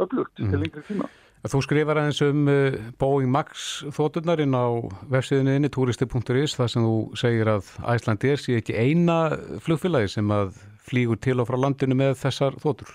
[0.01, 0.53] öflugt mm.
[0.53, 1.11] til lengri tíma.
[1.41, 7.49] Þú skrifar aðeins um uh, Boeing Max þóttunarinn á vefsíðuninni turisti.is þar sem þú segir
[7.49, 9.23] að Æslandi er sé ekki eina
[9.65, 12.93] flugfélagi sem að flýgur til og frá landinu með þessar þóttur.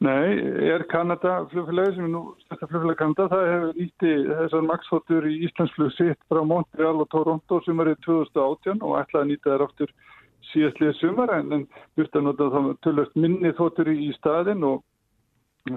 [0.00, 0.40] Nei,
[0.72, 5.28] er Kanada flugfélagi sem er nú stærsta flugfélagi Kanada, það hefur nýtti þessar Max þóttur
[5.28, 9.52] í Íslandsflug sitt frá Montreal og Toronto sem er í 2018 og ætlaði að nýta
[9.52, 9.92] þær áttur
[10.52, 11.66] síðastlið sumar en,
[11.98, 14.82] byrta að nota þá tölvöld minni þóttur í staðin og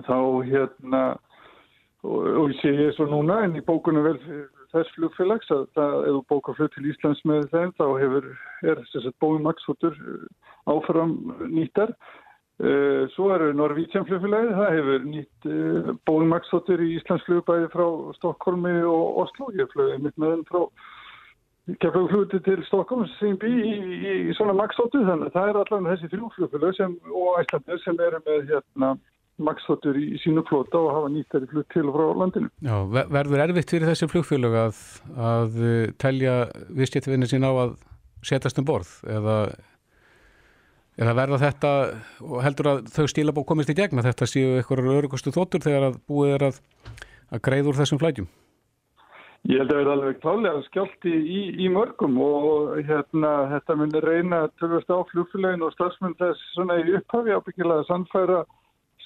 [0.08, 1.04] þá hérna
[2.04, 4.20] og, og ég sé ég svo núna en í bókunum vel
[4.74, 8.28] þess flugfélags að það, ef þú bókar flug til Íslands með þeim þá hefur,
[8.66, 9.98] er þess að bóin Maxfootur
[10.72, 11.16] áfram
[11.52, 11.94] nýttar.
[12.64, 17.86] Uh, svo eru Norvítsjan flugfélagi það hefur nýtt uh, bóin Maxfootur í Íslands flugbæði frá
[18.20, 20.60] Stokkólmi og Oslo, ég flög mitt með þeim frá
[21.80, 25.60] Keflaug fluti til Stokkólm sem bý í, í, í svona Maxfootu þannig að það er
[25.62, 28.90] allavega þessi þrjúflugfélag og Æslandir sem eru með hérna
[29.42, 32.50] maksþóttur í sínu flóta og hafa nýtt þeirri flutt til og frá landinu.
[32.62, 32.76] Já,
[33.16, 34.82] verður erfitt fyrir þessi flugfélög að,
[35.18, 36.36] að uh, telja
[36.78, 37.76] viðskiptvinni sín á að
[38.24, 39.38] setjast um borð eða,
[41.02, 41.74] eða verða þetta
[42.22, 45.90] og heldur að þau stíla búið komist í gegna þetta séu eitthvað örugustu þóttur þegar
[45.90, 46.62] að búið er að,
[47.34, 48.30] að greiður þessum flætjum?
[49.52, 54.06] Ég held að það er alveg klálega skjálti í, í mörgum og hérna, þetta myndir
[54.08, 58.44] reyna tölvast á flugfélagin og stafsmenn þess svona í upphafi ábyggilega að sannfæra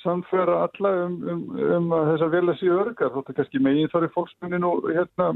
[0.03, 1.43] samfæra alla um, um,
[1.77, 5.31] um að þess að velja síðu örgar þóttu kannski megin þar í fólksmennin og hérna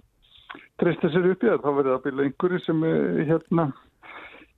[0.81, 3.67] treysta sér upp í það þá verður það að byrja einhverju sem eh, hérna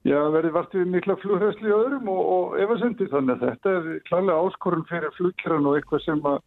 [0.03, 4.01] já, verður vart við mikla flugræsli í öðrum og, og efasendi þannig að þetta er
[4.09, 6.41] klálega áskorun fyrir flugkjörn og eitthvað sem að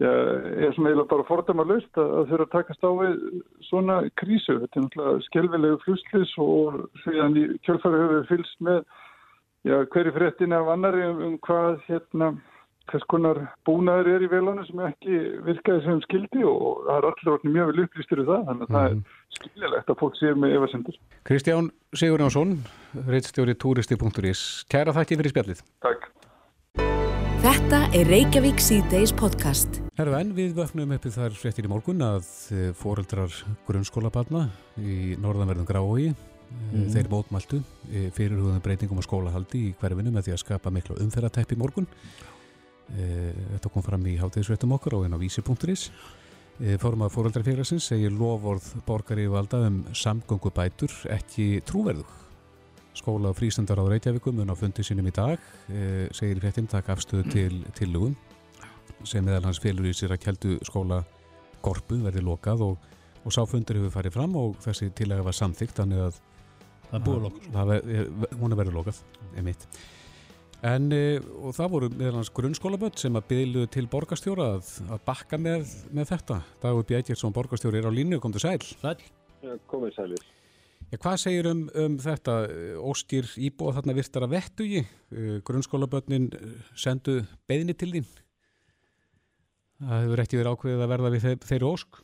[0.00, 3.16] já, er svona eiginlega bara fordama löst að, að þurfa að takast á við
[3.68, 8.80] svona krísu þetta er náttúrulega skelvilegu flugslis og síðan í kjölfæri höfum við fylst með
[9.68, 12.34] já, hverju fréttin af annari um, um hvað hérna
[12.90, 17.32] hvers konar búnaður er í velanu sem ekki virkaði sem skildi og það er allir
[17.34, 18.76] orðin mjög vel upplýstur í það þannig að mm.
[18.76, 19.18] það er mhm.
[19.38, 21.00] skiljulegt að fólk sé með efasendur.
[21.30, 22.56] Kristján Sigur Jónsson,
[23.10, 25.62] reittstjóri turisti.is Kæra þakki fyrir spjallið.
[25.86, 26.09] Takk.
[27.40, 29.78] Þetta er Reykjavík C-Days podcast.
[29.96, 33.32] Herru en við vöfnum uppið þar fréttir í morgun að eh, foreldrar
[33.68, 34.46] grunnskólabarna
[34.80, 36.12] í norðanverðum Grái
[36.50, 36.88] Mm.
[36.90, 37.60] þeir mótmæltu
[37.94, 41.58] eh, fyrir húðan breytingum á skólahaldi í hverfinu með því að skapa miklu umferðatæpp í
[41.60, 41.86] morgun
[42.90, 45.84] Eh, þetta kom fram í háttegisveitum okkur og einn á vísi.is.
[46.58, 52.10] Eh, Fórumað fóröldarfélagsins segir lofórð borgar í valda um samgöngubætur ekki trúverðug.
[53.00, 55.40] Skóla og frístandar á Reykjavíkum mun á fundi sínum í dag
[55.72, 58.16] eh, segir í frettin takk afstöðu til tillugum
[59.08, 61.00] sem meðal hans félur í sér að keldu skóla
[61.64, 62.90] Gorpu verði lokað og,
[63.24, 66.20] og sáfundur hefur farið fram og þessi tillega var samþygt þannig að
[66.90, 67.72] það búið lokað það
[68.42, 69.00] hún er verið lokað
[69.36, 69.66] einmitt.
[70.60, 75.06] En uh, og það voru meðal hans grunnskólaböld sem að byggluðu til borgarstjóra að, að
[75.06, 76.42] bakka með, með þetta.
[76.60, 78.60] Dagur Bjækjarsson borgarstjóri er á línu, kom til sæl.
[78.82, 78.98] Sæl,
[79.72, 80.28] komið sælir.
[80.90, 82.36] Já, hvað segir um, um þetta?
[82.82, 84.82] Óskýr íbúa þarna virtar að vettu í
[85.46, 86.30] grunnskólaböldnin
[86.74, 88.08] sendu beðni til þín?
[89.80, 92.00] Það hefur ekki verið ákveðið að verða við þeir, þeirri ósk?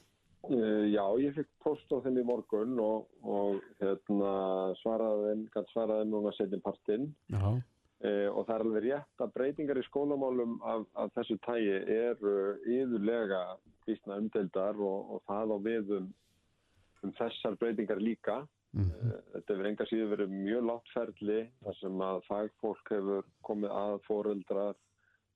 [0.47, 4.33] Uh, já, ég fikk post á þeim í morgun og, og hérna,
[4.79, 7.09] svaraði þeim, núna setjum partinn.
[7.35, 11.75] Já, uh, og það er alveg rétt að breytingar í skólamálum af, af þessu tægi
[11.97, 13.43] eru yðurlega
[13.89, 16.07] vísna umdeldar og, og það á við um,
[17.03, 18.45] um þessar breytingar líka.
[18.77, 18.91] Mm.
[18.91, 23.77] Uh, þetta hefur enga síður verið mjög látt ferli þar sem að fagfólk hefur komið
[23.83, 24.81] að foreldrar,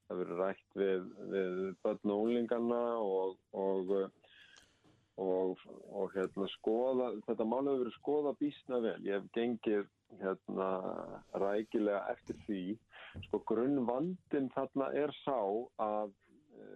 [0.07, 4.11] það hefur rætt við, við börn og unlingarna og, og
[5.21, 5.61] og,
[5.93, 8.97] og hérna skoða, þetta mál hefur verið skoða bísna vel.
[9.05, 9.89] Ég hef gengið
[10.23, 10.71] hérna
[11.43, 12.65] rækilega eftir því.
[13.27, 15.39] Sko grunnvandin þarna er sá
[15.83, 16.13] að
[16.57, 16.67] e,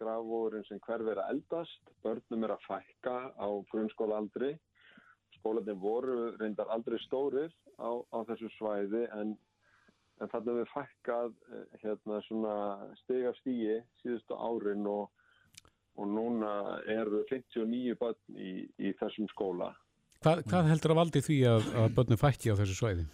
[0.00, 4.54] grafvóðurinn sem hver vera eldast, börnum er að fækka á grunnskólaaldri.
[5.44, 9.34] Skólanir voru reyndar aldrei stórir á, á þessu svæði en,
[10.24, 12.22] en þarna hefur fækkað e, hérna
[13.02, 15.10] steg af stíi síðustu árin og
[15.96, 16.52] og núna
[16.90, 19.72] eru 59 börn í, í þessum skóla.
[20.24, 23.04] hvað, hvað heldur að valdi því að, að börnum fætti á þessu svæði?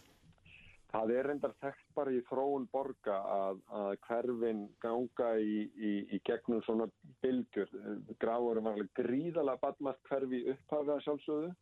[0.90, 6.18] Það er reyndar þekkt bara í þróun borga að, að hverfin ganga í, í, í
[6.26, 6.88] gegnum svona
[7.22, 7.70] bylgjur.
[8.18, 11.52] Grafurum var alveg gríðalega badmast hverfi upphafið að sjálfsögðu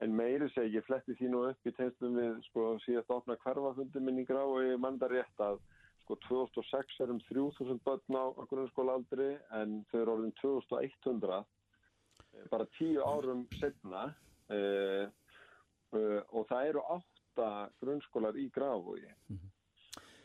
[0.00, 4.06] en meiri segi, ég fletti því nú upp í tegnslum við sko síðast opna hverfafundum
[4.06, 5.60] minn í Grafu og ég manda rétt að
[6.04, 11.44] sko 2006 er um 3000 börn á grunnskóla aldri en þau eru orðin 2100
[12.50, 14.08] bara tíu árum setna
[14.50, 15.06] eh,
[15.94, 17.50] eh, og það eru átta
[17.82, 19.50] grunnskólar í Grafói mm -hmm.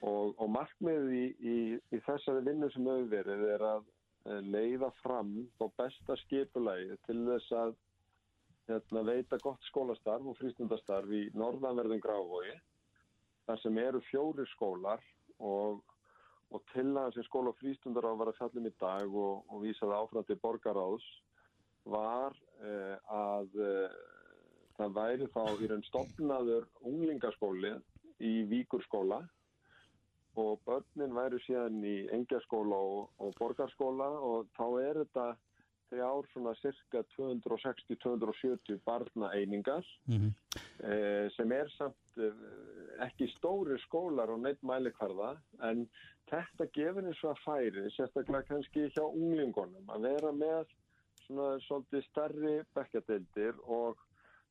[0.02, 1.58] og, og markmiðið í, í,
[1.98, 3.84] í þessari vinnu sem hefur verið er að
[4.26, 7.76] eh, leiða fram á besta skipulagi til þess að
[8.70, 12.56] hérna, veita gott skólastarf og frístundastarf í norðanverðum Grafói
[13.46, 15.04] þar sem eru fjóri skólar
[15.38, 15.84] og,
[16.50, 20.00] og til að sem skóla frístundar á að vera fjallum í dag og, og vísaði
[20.00, 21.08] áfram til borgaráðs
[21.86, 22.34] var
[22.66, 23.98] eh, að eh,
[24.80, 27.76] það væri þá í raun stopnaður unglingaskóli
[28.26, 29.22] í Víkurskóla
[30.42, 35.28] og börnin væri síðan í engjaskóla og, og borgarskóla og þá er þetta
[35.96, 40.32] þrjár svona cirka 260-270 barnaeiningar mm -hmm.
[40.84, 42.32] eh, sem er samt eh,
[43.08, 45.88] ekki stóri skólar og neitt mælikvarða en
[46.30, 50.66] þetta gefur eins og að færi sérstaklega kannski hjá unglingunum að vera með
[51.26, 53.98] svona svolítið starri bekkjadeildir og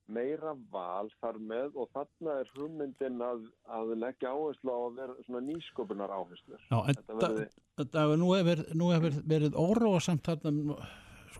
[0.07, 5.15] meira val þar með og þarna er hugmyndin að, að leggja áherslu á að vera
[5.27, 7.47] svona nýsköpunar áherslu Já, en verði...
[7.95, 10.77] það, nú hefur, nú hefur verið óróasamt þarna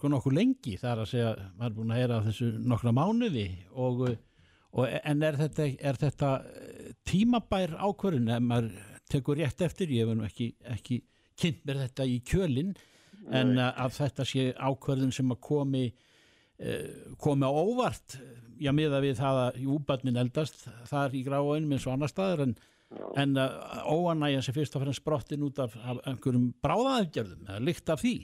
[0.05, 4.03] sko nokkuð lengi þar að segja, maður er búin að heyra þessu nokkra mánuði og,
[4.77, 6.33] og en er þetta, er þetta
[7.09, 8.75] tímabær ákvörðin ef maður
[9.09, 10.99] tekur rétt eftir, ég hef nú ekki, ekki
[11.41, 12.75] kynnt mér þetta í kjölinn
[13.33, 15.85] en að, að þetta sé ákvörðin sem að komi
[17.25, 18.19] komi á óvart
[18.61, 22.57] já miða við það að júbarnin eldast þar í gráinum eins og annar staðar en,
[23.25, 23.41] en
[23.89, 28.19] óanægja sem fyrst og fremst sprottin út af, af einhverjum bráðaðgerðum, eða lykt af því.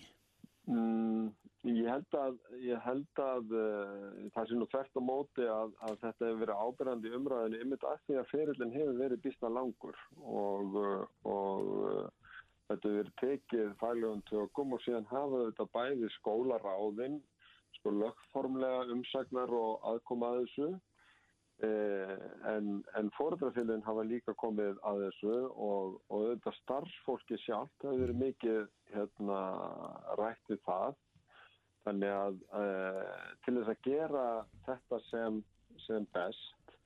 [0.70, 1.30] Mm,
[1.68, 5.98] Ég held að, ég held að uh, það sé nú þvert á móti að, að
[6.06, 10.78] þetta hefur verið ábyrgandi umræðinu ymmit að því að ferillin hefur verið bísna langur og,
[11.28, 12.30] og uh,
[12.70, 17.20] þetta hefur verið tekið fælegum tökum og síðan hafa þetta bæði skólaráðin
[17.78, 20.68] sko lögformlega umsagnar og aðkoma að þessu
[21.66, 22.16] eh,
[22.50, 28.04] en, en fóröldrafélagin hafa líka komið að þessu og, og þetta starfsfólki sjálf það hefur
[28.06, 28.60] verið mikið
[28.94, 29.40] hérna,
[30.20, 30.98] rætt við það
[31.86, 34.24] þannig að eh, til þess að gera
[34.68, 35.42] þetta sem,
[35.86, 36.76] sem best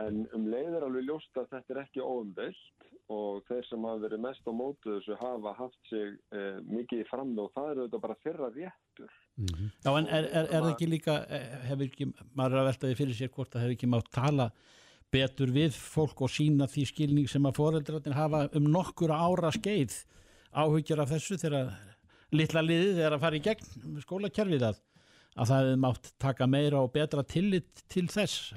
[0.00, 4.22] en um leiður alveg ljóst að þetta er ekki óumvilt og þeir sem hafa verið
[4.24, 8.04] mest á mótu þessu hafa haft sig eh, mikið í frammi og það eru þetta
[8.06, 9.68] bara fyrra réttur Mm -hmm.
[9.84, 11.14] Já en er, er, er það ekki líka
[11.68, 14.50] hefur ekki, maður er að veltaði fyrir sér hvort það hefur ekki mátt tala
[15.12, 19.94] betur við fólk og sína því skilning sem að foreldrarnir hafa um nokkur ára skeið
[20.52, 21.72] áhugjar af þessu þegar
[22.32, 24.82] litla liðið er að fara í gegn skólakerfið að,
[25.36, 28.52] að það hefur mátt taka meira og betra tillit til þess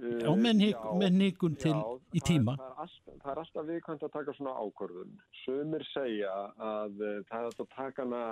[0.00, 3.66] og með nýgun til já, í tíma það er, það er alltaf, það er alltaf
[3.68, 8.22] viðkvæmt að taka svona ákvörðun sumir segja að uh, það er að taka hana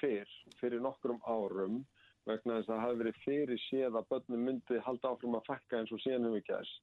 [0.00, 1.82] fyrr, fyrir nokkrum árum
[2.28, 5.80] vegna þess að það hafi verið fyrir séð að börnum myndi halda áfram að fækka
[5.80, 6.82] eins og síðan hefur gæst.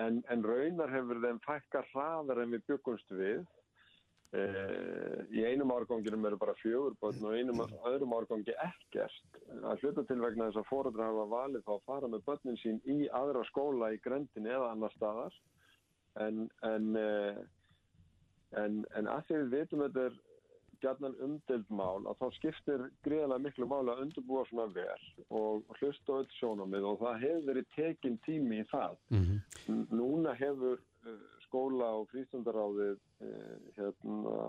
[0.00, 3.44] En, en raunar hefur þeim fækka hraðar en við byggumst við.
[4.30, 4.42] E,
[5.34, 9.38] í einum árganginum eru bara fjögur börn og einum öðrum árgangi ekkert.
[9.58, 12.78] Að hluta til vegna þess að fóruður hafa valið þá að fara með börnin sín
[12.86, 15.38] í aðra skóla í grendin eða annar staðar.
[16.22, 16.86] En, en,
[18.58, 20.20] en, en að því við veitum þetta er
[20.80, 26.20] gætnan umdelt mál að þá skiptir greiðlega miklu mál að undurbúa svona vel og hlusta
[26.20, 28.96] öll sjónamið og það hefur verið tekinn tími í það.
[29.10, 29.82] Mm -hmm.
[29.90, 30.80] Núna hefur
[31.50, 34.40] skóla og frístundaráðið eh, hérna,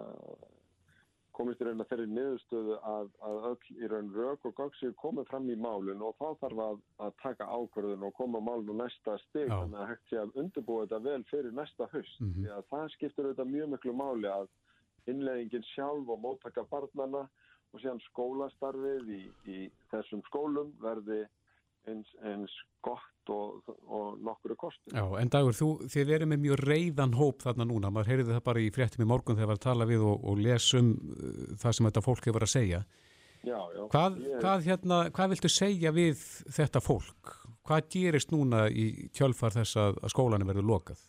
[1.35, 5.29] komist í raun að þeirri niðurstöðu að, að öll í raun rauk og gagsir komið
[5.31, 9.17] fram í málun og þá þarf að, að taka ákvörðun og koma málun á næsta
[9.25, 12.19] steg þannig að hægt sé að undurbúa þetta vel fyrir næsta höst.
[12.21, 12.67] Mm -hmm.
[12.69, 14.49] Það skiptir auðvitað mjög miklu máli að
[15.09, 17.25] innleggingin sjálf og móttaka barnana
[17.71, 19.59] og síðan skólastarfið í, í
[19.91, 21.23] þessum skólum verði
[21.89, 22.53] eins, eins
[22.85, 24.93] gott og, og nokkuru kostu.
[24.93, 28.43] Já, en Dagur, þú, þið verið með mjög reyðan hóp þarna núna, maður heyrði það
[28.49, 31.77] bara í fréttum í morgun þegar var að tala við og, og lesum uh, það
[31.77, 32.81] sem þetta fólk hefur að segja.
[33.41, 33.85] Já, já.
[33.89, 34.41] Hvað, ég...
[34.41, 36.25] hvað, hérna, hvað viltu segja við
[36.57, 37.37] þetta fólk?
[37.65, 41.07] Hvað gerist núna í kjölfar þess að skólanum verður lokað?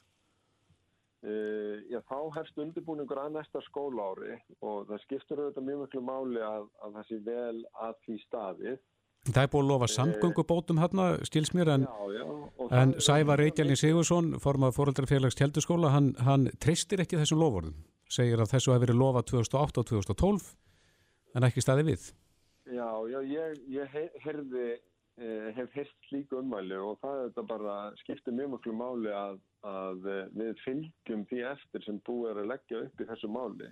[1.22, 6.40] Uh, já, þá hefst undirbúningur að næsta skólári og það skiptur auðvitað mjög mjög máli
[6.42, 8.80] að, að það sé vel að því staðið.
[9.28, 13.78] Það er búin að lofa samgöngubótum hérna, skils mér, en, já, já, en Sævar Reykjálin
[13.78, 17.76] Sigursson, formað fóröldarfélags tjelduskóla, hann, hann treystir ekki þessum lofórðum.
[18.10, 20.48] Segir að þessu hefur verið lofað 2008 og 2012,
[21.38, 22.08] en ekki staði við.
[22.66, 23.94] Já, já, ég, ég
[24.24, 24.66] heyrði
[25.20, 29.34] Eh, hef heilt líka umvæli og það er þetta bara skiptir mjög mjög máli að,
[29.68, 33.68] að eh, við fylgjum því eftir sem búið er að leggja upp í þessu máli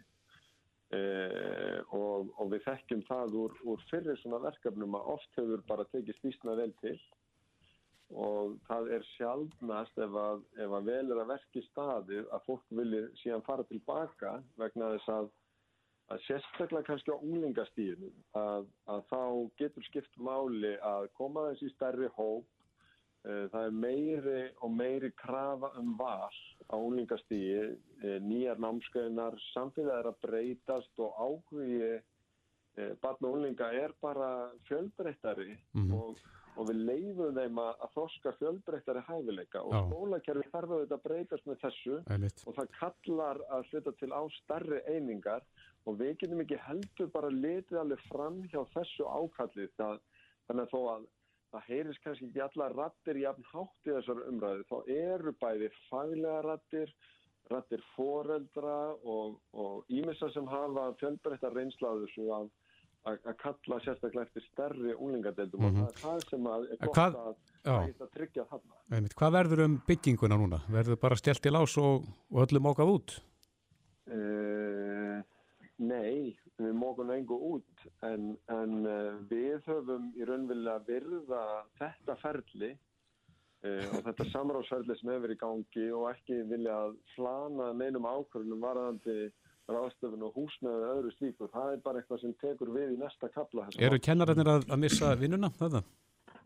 [0.97, 1.01] e,
[1.97, 6.19] og, og við þekkjum það úr, úr fyrir svona verkefnum að oft hefur bara tekið
[6.19, 6.97] spísna vel til.
[8.11, 12.65] Og það er sjálfnast ef að, ef að vel er að verki staðið að fólk
[12.75, 15.31] vilja síðan fara tilbaka vegna þess að
[16.11, 19.21] að sérstaklega kannski á unglingastíðinu að, að þá
[19.61, 22.49] getur skipt máli að koma þessi stærri hóp.
[23.21, 26.35] Uh, það er meiri og meiri krafa um var
[26.71, 33.73] á unglingastíði uh, nýjar námskeinar samfélag er að breytast og áhugi uh, barn og unglinga
[33.75, 35.95] er bara fjölbreyttari mm -hmm.
[35.99, 36.19] og
[36.59, 41.49] og við leifum þeim að, að þoska fjölbreyttari hæfileika og skólakerfi þarf að þetta breytast
[41.49, 42.43] með þessu Ælitt.
[42.47, 45.47] og það kallar að sluta til á starri einingar
[45.89, 50.03] og við getum ekki heldur bara litið alveg fram hjá þessu ákallið það,
[50.49, 51.09] þannig að þó að
[51.51, 56.43] það heyrðis kannski ekki alla rattir jafn hátt í þessar umræðu þá eru bæði faglega
[56.47, 56.95] rattir
[57.51, 62.51] rattir foreldra og ímessa sem hafa fjölbreyttar reynslaðu þessu að
[63.09, 65.83] að kalla sérstaklega eftir stærri unglingadeildum mm -hmm.
[65.89, 67.35] og það er það sem að er gott Hvað, að,
[67.65, 69.09] að, að tryggja þarna.
[69.21, 70.59] Hvað verður um bygginguna núna?
[70.69, 73.17] Verður bara stelt í lás og, og öllum mókað út?
[74.11, 75.23] Uh,
[75.81, 81.43] nei, við mókum engu út en, en uh, við höfum í raunvilja virða
[81.81, 87.71] þetta ferli uh, og þetta samráðsferli sem hefur í gangi og ekki vilja að flana
[87.77, 89.19] neinum ákvörðunum varðandi
[89.71, 91.47] ráðstöfun og húsnaðu og öðru slíku.
[91.53, 93.69] Það er bara eitthvað sem tekur við í næsta kapla.
[93.79, 95.53] Eru kennararnir að, að missa vinnuna?
[95.61, 95.85] Þetta?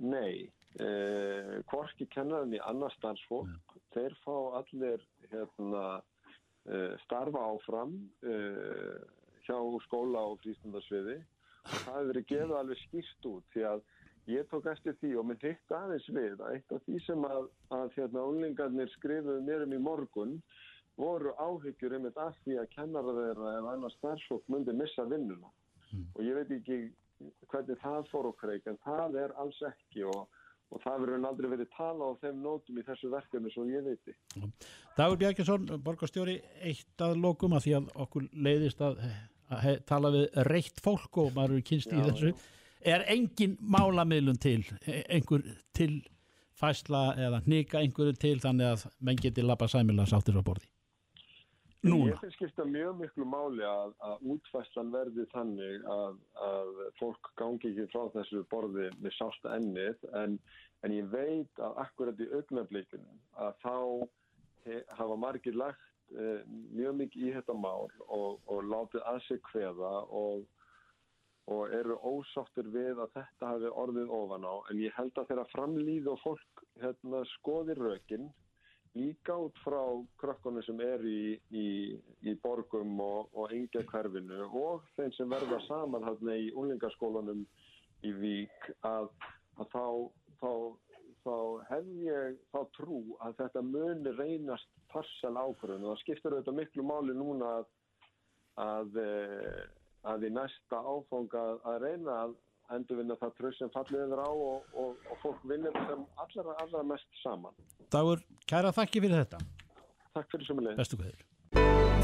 [0.05, 0.51] Nei,
[0.83, 3.85] eh, hvorki kennararni annar starfsfólk, ja.
[3.97, 5.87] þeir fá allir hérna,
[7.05, 9.01] starfa áfram eh,
[9.49, 13.85] hjá skóla og frístundarsviði og það hefur verið gefið alveg skýrst út því að
[14.35, 17.49] ég tók eftir því og minn hitt aðeins við að eitt af því sem að,
[17.77, 20.39] að hérna, unlingarnir skrifuðu mér um í morgun
[21.01, 25.51] voru áhyggjur einmitt af því að kennara þeirra eða annars starfsfólk myndi missa vinnuna
[25.91, 26.07] mm.
[26.15, 26.79] og ég veit ekki
[27.51, 30.25] hvernig það fór okkur ekki en það er alls ekki og,
[30.73, 34.17] og það verður aldrei verið tala á þeim nótum í þessu verkefni svo ég veiti.
[34.99, 39.01] Dagur Bjarkinsson, borgarstjóri, eitt að lokum að því að okkur leiðist að,
[39.53, 42.33] að tala við reitt fólk og maður eru kynst í já, þessu.
[42.33, 42.51] Já.
[42.95, 45.45] Er engin málamiðlun til, e, einhver
[45.77, 46.03] til
[46.59, 50.69] fæsla eða nýka einhverju til þannig að menn geti lappa sæmila sáttir á borði?
[51.85, 52.15] Núna.
[52.15, 56.15] Ég finnst skipta mjög miklu máli að, að útfæslan verði þannig að,
[56.47, 56.71] að
[57.01, 60.39] fólk gangi ekki frá þessu borði með sásta ennið en,
[60.87, 63.77] en ég veit að akkurat í augnablikunum að þá
[64.65, 69.93] he, hafa margir lagt mjög mikið í þetta mál og, og látið að sig hveða
[70.15, 70.45] og,
[71.51, 74.55] og eru ósáttur við að þetta hafi orðið ofan á.
[74.71, 78.31] En ég held að þeirra framlýð og fólk hérna, skoði rökinn
[78.95, 79.81] líka út frá
[80.23, 81.69] krökkunum sem er í, í,
[82.23, 87.43] í borgum og, og engja hverfinu og þeim sem verða saman hérna í unlingaskólanum
[88.07, 89.11] í vík að,
[89.59, 89.87] að þá,
[90.39, 90.51] þá,
[91.25, 91.37] þá
[91.71, 96.87] hef ég þá trú að þetta muni reynast farsal ákvörðun og það skiptir auðvitað miklu
[96.87, 97.69] máli núna að,
[98.65, 99.61] að, eh,
[100.13, 102.35] að í næsta áfanga að reyna að
[102.75, 106.83] endurvinna það tröst sem fallið yfir á og, og, og fólk vinnir sem allra, allra
[106.95, 107.53] mest saman.
[107.93, 109.41] Dagur, kæra þakki fyrir þetta.
[110.15, 110.81] Takk fyrir sem að leiðin.
[110.81, 111.31] Bestu hverður.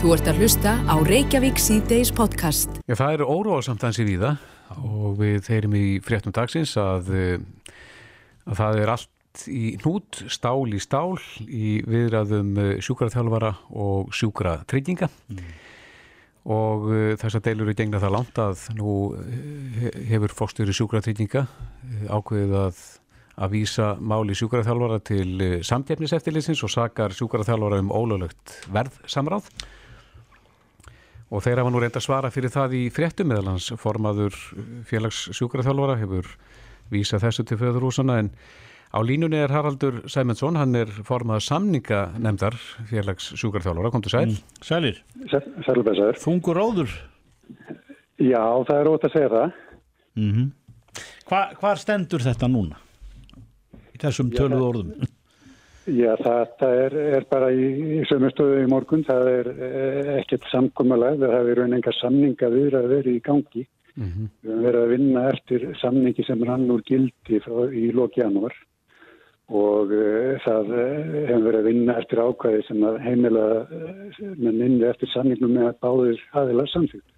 [0.01, 2.79] Þú ert að hlusta á Reykjavík C-Days podcast.
[2.89, 4.47] Já, það eru óróasamt hansi við það
[4.81, 7.75] og við heyrim í fréttum dagsins að, eh,
[8.49, 15.11] að það er allt í hnút, stál í stál í viðræðum sjúkraþjálfara og sjúkratrygginga.
[16.51, 22.07] Og uh, þessar deilur eru gengna það langt að nú uh, hefur fórstjóri sjúkratrygginga uh,
[22.17, 22.81] ákveðið að
[23.41, 29.47] að vísa máli sjúkraþjálfara til samtjefniseftilitsins og sakar sjúkraþjálfara um ólöglegt verðsamráð.
[31.33, 34.37] Og þeir hafa nú reynd að svara fyrir það í fréttum meðal hans formaður
[34.91, 36.29] félags sjúkraþjálfara hefur
[36.91, 38.31] vísað þessu til föðurhúsana en
[38.91, 42.57] á línunni er Haraldur Sæmundsson, hann er formaður samninga nefndar
[42.91, 44.27] félags sjúkraþjálfara, kom til sæl.
[44.33, 44.41] Mm.
[44.67, 45.03] Sælir,
[45.67, 46.19] Sælubæsaður.
[46.25, 46.97] þungur róður.
[48.21, 49.53] Já, það er ótt að segja það.
[50.19, 50.51] Mm
[51.31, 52.77] Hva, hvar stendur þetta núna?
[53.95, 55.09] Í þessum það- orðum.
[55.87, 57.69] Já, þetta er, er bara í,
[58.01, 59.05] í sömustöðu í morgun.
[59.07, 61.19] Það er eh, ekkert samkomulag.
[61.23, 63.65] Það hefur enga samninga við að vera í gangi.
[64.01, 68.23] Mm Við höfum verið að vinna eftir samningi sem rann úr gildi frá, í loki
[68.23, 68.55] janúar
[69.51, 70.83] og uh, það uh,
[71.27, 75.73] hefur verið að vinna eftir ákvæði sem að heimila uh, með nynni eftir samningum með
[75.73, 77.09] að báðir aðilar samþýtt.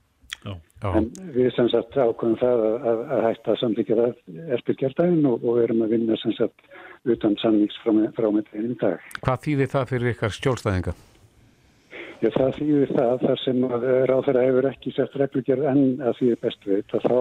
[0.42, 0.54] Já.
[0.82, 1.06] Já, En
[1.36, 5.44] við sem sagt ákvæðum það að, að, að hætta að samþykja það eftir gerðdægin og,
[5.46, 6.66] og erum að vinna sem sagt
[7.04, 9.08] utan samnings frá, frá með þeim dag.
[9.22, 10.96] hvað þýðir það fyrir ykkar stjórnstæðinga?
[12.22, 16.26] Já, það þýðir það þar sem að ráðherra hefur ekki sett reglugjörð enn að því
[16.30, 17.16] er best veit að þá,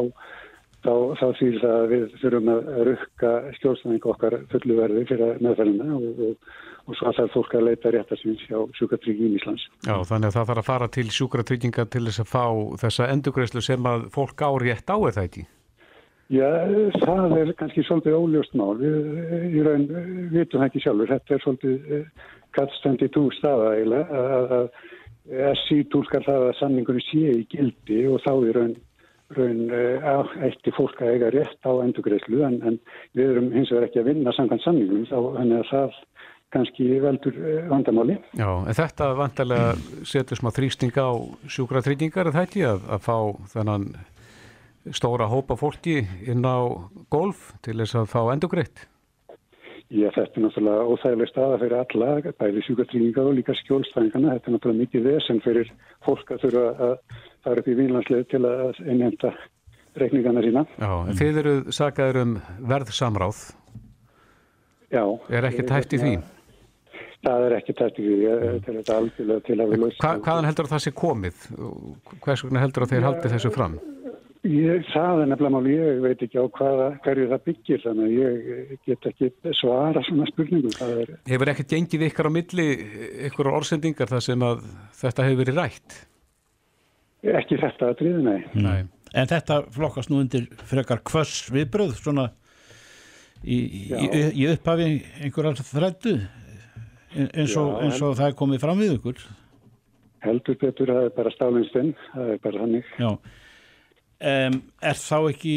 [0.85, 5.95] þá, þá þýðir það að við þurfum að rukka skjólstæðing okkar fullu verði fyrir meðferðina
[5.97, 6.51] og, og,
[6.85, 9.65] og svo þarf fólk að leita réttarsins hjá sjúkatryggin Íslands.
[9.87, 12.45] Já, þannig að það þarf að fara til sjúkratrygginga til þess að fá
[12.83, 15.47] þessa endugreislu sem að fólk á rétt á það ekki?
[16.31, 16.47] Já,
[17.01, 18.77] það er kannski svolítið óljóst mál.
[18.79, 21.09] Við í raun eh, vitum það ekki sjálfur.
[21.09, 21.97] Þetta er svolítið
[22.55, 24.53] kattstandi tú staða eiginlega að,
[25.29, 28.75] að SI túlskar það að samningunni sé í gildi og þá í raun,
[29.37, 29.61] raun
[30.47, 32.79] eitt fólk að eiga rétt á endugreislu en, en
[33.17, 35.99] við erum hins vegar ekki að vinna samkvæmt samningunum þá þannig að það
[36.51, 38.17] kannski veldur uh, vandamáli.
[38.35, 41.09] Já, en þetta vantarlega setur smá þrýsting á
[41.47, 43.17] sjúkratryggingar er það ekki að, að fá
[43.53, 43.87] þennan
[44.97, 46.59] stóra hópa fólki inn á
[47.13, 48.87] golf til þess að fá endugreitt?
[49.91, 54.35] Já, þetta er náttúrulega óþægileg staða fyrir alla, bæði sjúkatryggingar og líka skjólstæðingana.
[54.37, 55.71] Þetta er náttúrulega mikið vesen fyrir
[56.05, 56.93] fólk að þurfa að
[57.43, 59.33] fara upp í vínlandslið til að innhemta
[59.99, 60.63] reikningana sína.
[60.79, 62.37] Já, en þið eru sagaður um
[62.71, 63.41] verðsamráð.
[64.91, 65.03] Já.
[65.31, 66.13] Er ekkert hæft í því?
[67.21, 69.83] Það er ekki tætt í því, ég til þetta algjörlega til að við.
[70.01, 71.43] Hva, hvaðan heldur að það sé komið?
[72.23, 73.75] Hvers vegna heldur að þeir haldi þessu fram?
[74.41, 78.71] Ég saði nefnilega máli, ég veit ekki á hvaða, hverju það byggir, þannig að ég
[78.87, 79.27] get ekki
[79.59, 80.73] svara svona spurningum.
[80.73, 82.65] Það er, Hefur ekkert gengið ykkar á milli
[83.27, 84.63] ykkur orðsendingar þar sem að
[84.97, 85.99] þetta hefur verið rætt?
[87.21, 88.39] ekki þetta að driði, nei.
[88.57, 88.79] Nei.
[89.13, 92.29] En þetta flokkast nú undir frekar kvöss viðbröð svona
[93.43, 94.87] í, í, í, upphafi
[95.21, 96.15] einhverjar þrættu
[97.11, 99.21] eins og, Já, eins og það er komið fram við ykkur.
[100.21, 102.91] Heldur betur, það er bara stálinstinn, það er bara þannig.
[103.01, 103.11] Já.
[104.21, 105.55] Um, er þá ekki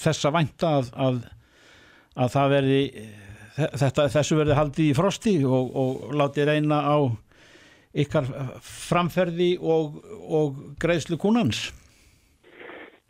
[0.00, 1.20] þess að vænta að, að,
[2.16, 2.80] að það verði
[3.54, 6.98] þetta, þessu verði haldið í frosti og, og látið reyna á
[7.94, 8.26] ykkar
[8.64, 11.68] framferði og, og greiðslu kúnans?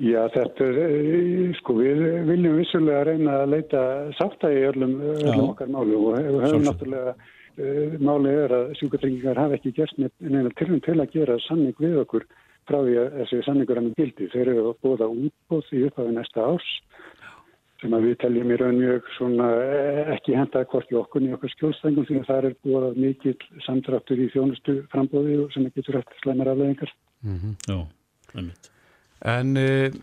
[0.02, 3.82] Já, þetta er, eh, sko, við viljum vissulega reyna að leita
[4.18, 5.44] sátta í öllum, öllum Já.
[5.52, 10.82] okkar máli og höfum náttúrulega, uh, máli er að sjúkatryggingar hafa ekki gert neina tilhund
[10.84, 12.26] til að gera samning við okkur
[12.68, 14.30] frá því að þessi samningur hann gildi.
[14.32, 16.70] Þeir eru að bóða útbóð í upphafi næsta árs
[17.84, 21.34] sem að við teljum í raun mjög svona eh, ekki henda hvort í okkur í
[21.36, 23.36] okkar skjólstængum því að það er búið að mikill
[23.66, 26.94] samdráttur í þjónustu frambóði og sem getur hægt slæmar afleðingar.
[27.68, 27.78] Já,
[28.34, 28.70] einmitt.
[29.24, 29.96] En uh,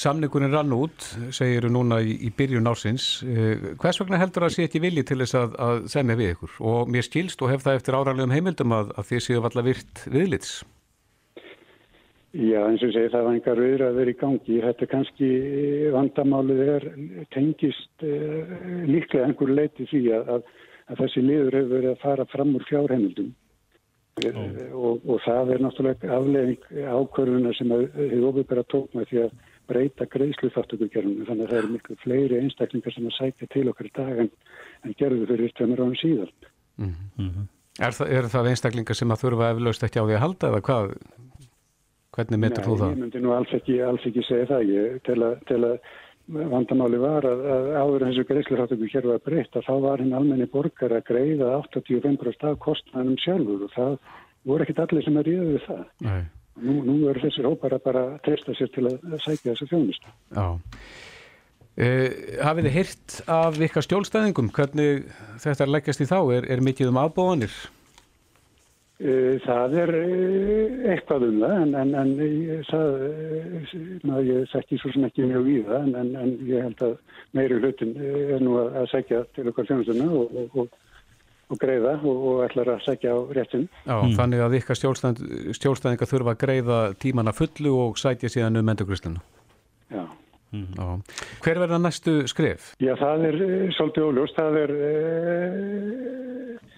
[0.00, 1.06] samningurinn rann út,
[1.36, 3.08] segir núna í, í byrjun ársins.
[3.26, 6.60] Uh, hvers vegna heldur að sé ekki vilji til þess að, að semja við ykkur?
[6.72, 10.06] Og mér skilst og hef það eftir áræðlegum heimildum að, að þið séu valla virt
[10.08, 10.60] viðlits.
[12.32, 14.58] Já, eins og segi, það var engar viðræður í gangi.
[14.64, 15.28] Þetta kannski
[15.92, 16.86] vandamálið er
[17.34, 18.54] tengist uh,
[18.88, 20.46] líklega einhver leiti því að, að,
[20.88, 23.30] að þessi liður hefur verið að fara fram úr fjárheimildum.
[24.22, 29.36] Og, og það er náttúrulega afleðing ákvörðuna sem hefur ofið bara tók með því að
[29.70, 33.88] breyta greiðslu þáttökugerðinu þannig að það eru miklu fleiri einstaklingar sem að sækja til okkar
[33.88, 34.30] í dag en,
[34.84, 36.32] en gerðu fyrir tveimur árum síðan.
[36.80, 37.46] Mm -hmm.
[37.78, 40.62] er, það, er það einstaklingar sem að þurfa eflaust ekki á því að halda eða
[40.68, 40.94] hvað?
[42.12, 42.90] Hvernig metur þú það?
[42.92, 44.72] Ég myndi nú alls ekki, alls ekki segja það.
[44.72, 45.76] Ég, til, að, til að
[46.52, 50.12] vandamáli var að, að áður en þessu greiðsluráttöku hér var breytt að þá var hinn
[50.16, 53.96] almenni borgar að greiða 85% af kostnæðum sjálfur og það
[54.48, 55.82] voru ekkit allir sem að ríða við það.
[56.06, 56.22] Nei.
[56.62, 60.16] Nú, nú eru þessir hópar að bara treysta sér til að sækja þessu þjónustu.
[60.36, 60.46] Já.
[61.80, 64.50] Eh, hafið þið hirt af ykkar stjólstæðingum?
[64.52, 65.06] Hvernig
[65.40, 66.18] þetta er leggjast í þá?
[66.36, 67.54] Er, er mikið um aðbóðanir?
[69.02, 72.12] Eh, það er eh, eitthvað um það en, en, en
[72.68, 72.92] það,
[74.06, 76.94] ná, ég sætti svo sem ekki mjög við það en, en ég held að
[77.34, 80.80] meiri hlutin er nú að, að sækja til okkar þjónustuna og, og, og
[81.52, 83.66] og greiða og, og ætlar að segja á réttin.
[83.84, 84.14] Já, mm.
[84.16, 85.22] þannig að ykkar stjórnstæð,
[85.58, 89.20] stjórnstæðingar þurfa að greiða tímanna fullu og sætja síðan um endurgristinu.
[89.92, 90.06] Já.
[90.52, 90.70] Mm.
[90.76, 90.86] Já.
[91.44, 92.72] Hver verða næstu skrif?
[92.80, 93.36] Já, það er
[93.76, 94.38] svolítið óljóst.
[94.38, 96.72] Það er, uh,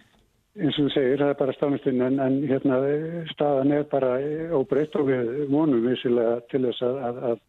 [0.55, 2.78] eins og þú segir, það er bara stafnistinn en, en hérna,
[3.32, 4.12] staðan er bara
[4.55, 7.42] óbreytt og við vonum vissilega til þess að, að, að,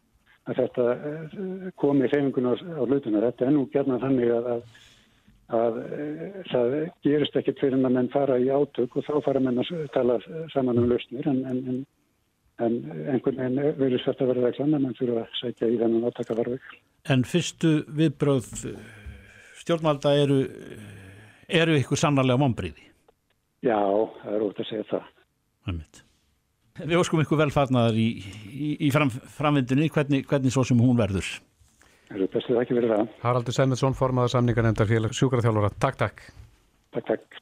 [0.46, 0.88] að þetta
[1.78, 3.24] komi reyfingun á, á hlutuna.
[3.28, 4.52] Þetta er nú gerna þannig að
[5.54, 6.06] að e,
[6.50, 6.72] það
[7.06, 10.18] gerist ekkert fyrir að menn fara í átök og þá fara menn að tala
[10.50, 11.78] saman um lausnir en, en, en,
[12.66, 12.80] en
[13.12, 16.66] einhvern veginn verður þetta að vera reglan að menn fyrir að sækja í þennan átakavarveg.
[17.14, 18.50] En fyrstu viðbröð
[19.62, 20.40] stjórnvalda eru,
[21.46, 22.90] eru ykkur sannarlega vonbríði?
[23.64, 23.80] Já,
[24.22, 25.08] það er út að segja það.
[25.66, 26.02] Það
[26.84, 28.06] Við óskum ykkur velfarnar í,
[28.52, 31.30] í, í fram, framvindinni, hvernig, hvernig svo sem hún verður?
[32.06, 33.14] Það eru bestið ekki verið það.
[33.22, 35.72] Haraldur Sæmundsson, formaða samningar endar félag sjúkraþjálfara.
[35.80, 36.20] Takk, takk.
[36.92, 37.40] Takk, takk.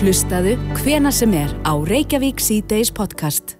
[0.00, 0.52] Hlustaðu
[0.82, 3.56] hvena sem er á Reykjavík C-Days podcast.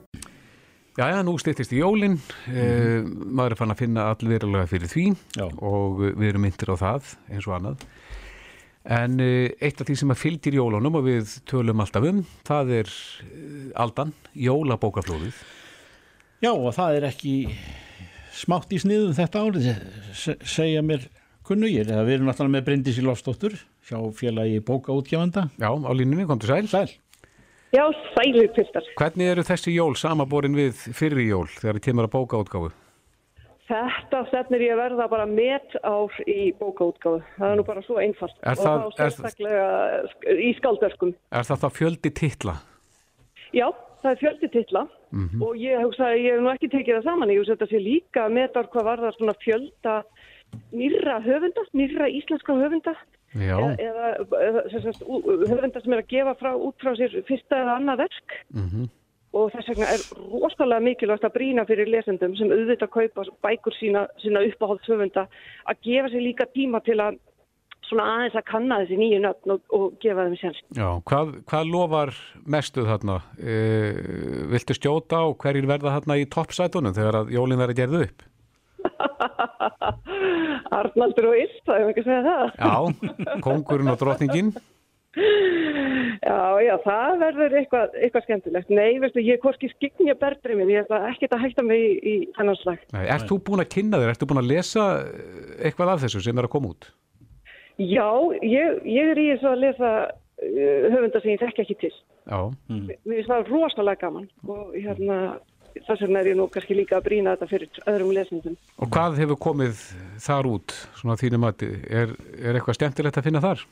[1.00, 2.18] Já, já, nú styrtist í jólinn.
[2.52, 5.06] Eh, maður er fann að finna allverulega fyrir því
[5.38, 5.46] já.
[5.48, 7.88] og við erum myndir á það eins og annað.
[8.88, 12.74] En eh, eitt af því sem að fylgir jólunum og við tölum alltaf um, það
[12.78, 12.92] er
[13.26, 15.42] eh, aldan, jólabókaflóðið.
[16.40, 17.34] Já, og það er ekki
[18.32, 19.66] smátt í sniðum þetta árið
[20.48, 21.04] segja mér
[21.44, 23.56] kunnugir við erum náttúrulega með Bryndis í Lofsdóttur
[23.90, 26.92] hjá félagi bókaútgefanda Já, á línunni, kom til sæl Sæl
[27.74, 32.14] Já, sælir fyrstar Hvernig eru þessi jól samaborin við fyrri jól þegar þið kemur að
[32.16, 32.72] bókaútgáfu?
[33.70, 37.20] Þetta stefnir ég að verða bara met ár í bókaútgáfu.
[37.36, 38.34] Það er nú bara svo einfalt.
[38.42, 39.68] Er og það, þá sérstaklega
[40.34, 42.56] í skaldverkum Er það þá fjöldi titla?
[43.54, 43.68] Já,
[44.02, 44.82] það er fjöldi titla.
[45.10, 45.42] Mm -hmm.
[45.42, 47.78] og ég að ég hef nú ekki tekið það saman, ég hugsa að þetta sé
[47.82, 49.94] líka meðar hvað var það svona fjölda
[50.72, 52.94] nýra höfunda, nýra íslenska höfunda.
[53.34, 54.06] Eða, eða,
[54.46, 55.02] eða sagt,
[55.50, 58.30] höfunda sem er að gefa frá, út frá sér fyrsta eða annað verk.
[58.54, 58.88] Mm -hmm.
[59.36, 64.06] Og þess vegna er rosalega mikilvægt að brína fyrir lesendum sem auðvitað kaupa bækur sína,
[64.22, 65.26] sína uppáhaldshöfunda
[65.70, 67.20] að gefa sér líka tíma til að
[67.90, 70.58] svona aðeins að kanna þessi nýju nöfn og, og gefa þeim sér.
[70.78, 72.14] Já, hvað, hvað lofar
[72.54, 73.20] mestu þarna?
[73.38, 73.58] E,
[74.52, 78.26] viltu stjóta og hverjir verða þarna í toppsætunum þegar að jólinn verða gerðu upp?
[80.80, 82.44] Arnaldur og Ilt, það hefur ekki segjað það.
[82.60, 84.52] Já, kongurinn og drotningin.
[85.10, 88.68] Já, já, það verður eitthvað, eitthvað skemmtilegt.
[88.70, 91.82] Nei, veistu, ég er hvorki skikni að berðri minn, ég ætla ekkert að hætta mig
[91.82, 92.84] í, í þennan slag.
[92.94, 94.86] Ert þú búin að kynna þér, ert þú búin að lesa
[95.58, 96.90] eitthvað af þessu sem er að koma út?
[97.80, 98.10] Já,
[98.44, 101.94] ég, ég er í þess að lesa uh, höfundar sem ég þekki ekki til.
[102.28, 102.40] Já.
[102.70, 102.86] Mm.
[102.92, 105.20] Mér finnst það rosalega gaman og hérna
[105.74, 108.56] þess vegna er ég nú kannski líka að brína þetta fyrir öðrum lesningum.
[108.78, 109.84] Og hvað hefur komið
[110.22, 111.70] þar út, svona þínu mati?
[111.88, 113.64] Er, er eitthvað skemmtilegt að finna þar?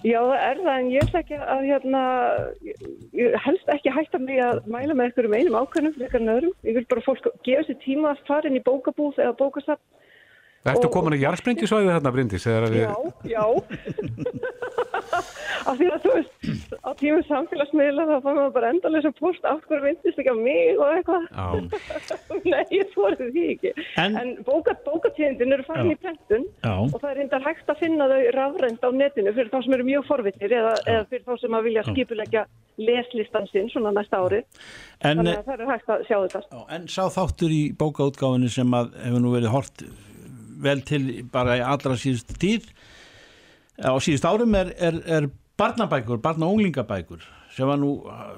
[0.00, 2.02] Já, það er það, en ég ætla ekki að hérna,
[3.18, 6.54] ég helst ekki hætta mig að mæla með einhverjum einum ákveðnum, eitthvað nöðrum.
[6.64, 9.82] Ég vil bara fólk gefa sér tíma að fara inn í bókabúð eða bókasapp
[10.68, 12.44] Ertu komin að jarðsprengjusvæði þarna, Bryndis?
[12.44, 12.82] Við...
[12.84, 12.92] Já,
[13.32, 13.44] já.
[15.68, 19.60] Af því að þú veist, á tímum samfélagsmiðla þá fann maður bara endalega post af
[19.68, 21.26] hverju myndist ekki á mig og eitthvað.
[22.52, 23.72] Nei, ég þorði því ekki.
[24.00, 25.84] En, en bókatíðindin eru já.
[25.84, 26.74] í prentun já.
[26.76, 29.88] og það er reyndar hægt að finna þau rafrænt á netinu fyrir þá sem eru
[29.90, 32.44] mjög forvittir eða, eða fyrir þá sem að vilja skipulegja
[32.80, 34.44] leslistan sinn svona næsta ári.
[35.00, 36.62] En, Þannig að það er hægt að sjá þetta.
[36.76, 39.84] En sá þáttur í bókaútgáfinu sem að hefur nú verið hort
[40.62, 42.70] vel til bara í allra síðust tíð.
[43.80, 45.28] Á síðust árum er, er, er
[45.60, 47.96] barnabækur, barna- og unglingabækur sem var nú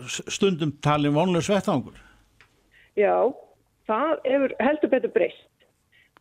[0.09, 1.99] stundum talin vonlega svettangur
[2.97, 3.33] Já,
[3.89, 5.49] það hefur heldur betur breyst.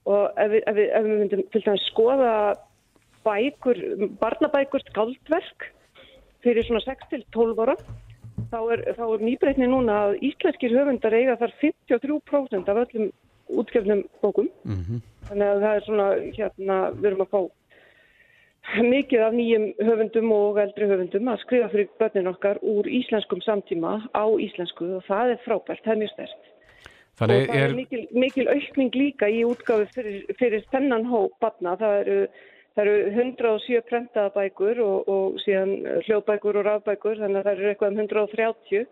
[0.08, 2.36] Og ef við, ef við, ef við myndum til dæmis skoða
[3.26, 3.82] bækur,
[4.22, 5.68] barnabækur skaldverk
[6.42, 7.76] fyrir svona 6-12 ára
[8.52, 13.12] þá er, er nýbreytni núna að íslenskir höfundar eiga þar 53% af öllum
[13.60, 14.52] útgefnum bókum.
[14.64, 17.42] Mm Þannig að það er svona, hérna, við erum að fá
[18.84, 23.94] mikið af nýjum höfundum og eldri höfundum að skrifa fyrir börnin okkar úr íslenskum samtíma
[24.12, 26.34] á íslensku og það er frábært, það er mjög.
[27.22, 31.36] Þannig og það er, er, mikil, mikil aukning líka í útgáfi fyrir, fyrir þennan hóp
[31.44, 31.76] batna.
[31.80, 32.18] Það eru,
[32.76, 35.78] það eru 107 prentaða bækur og, og síðan
[36.08, 38.86] hljóðbækur og rafbækur, þannig að það eru eitthvað um 130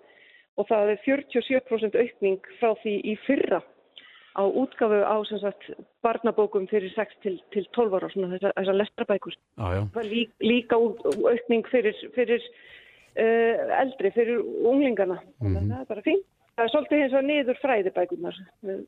[0.60, 3.62] og það er 47% aukning frá því í fyrra
[4.38, 5.70] á útgáfu á sagt,
[6.06, 9.38] barnabókum fyrir 6 til, til 12 ára, svona þessar þessa lestrabækur.
[9.58, 10.10] Það er
[10.46, 15.20] líka, aukning fyrir, fyrir uh, eldri, fyrir unglingana.
[15.42, 16.26] Þannig að það er bara fínt.
[16.56, 18.42] Það er svolítið eins og niður fræðibækunar.
[18.68, 18.82] Við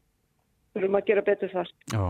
[0.76, 1.72] þurfum að gera betur þar.
[1.92, 2.04] já.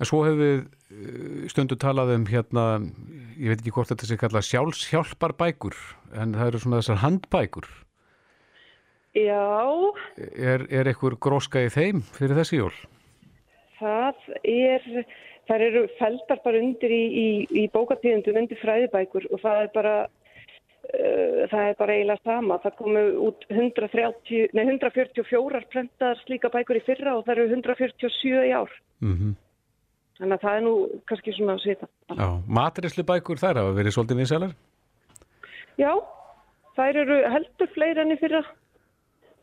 [0.00, 2.66] En svo hefur við uh, stundu talað um hérna,
[3.36, 5.76] ég veit ekki hvort þetta sé kallað sjálfshjálpar bækur,
[6.18, 7.68] en það eru svona þessar handbækur.
[9.12, 12.72] Já, Er, er einhver gróska í þeim fyrir þessi jól?
[13.82, 14.84] það er,
[15.50, 17.28] það eru feldar bara undir í, í,
[17.62, 22.58] í bókatíðundum undir fræðibækur og það er bara, uh, það er bara eiginlega sama.
[22.62, 28.44] Það komu út 130, nei, 144 prentaðar slíka bækur í fyrra og það eru 147
[28.48, 28.76] í ár.
[29.04, 29.34] Mm
[30.22, 30.72] Þannig að það er nú
[31.08, 31.86] kannski svona að svita.
[32.14, 34.52] Já, matrislu bækur þær hafa verið svolítið vinsælar?
[35.80, 35.92] Já,
[36.76, 38.42] þær eru heldur fleiri enn í fyrra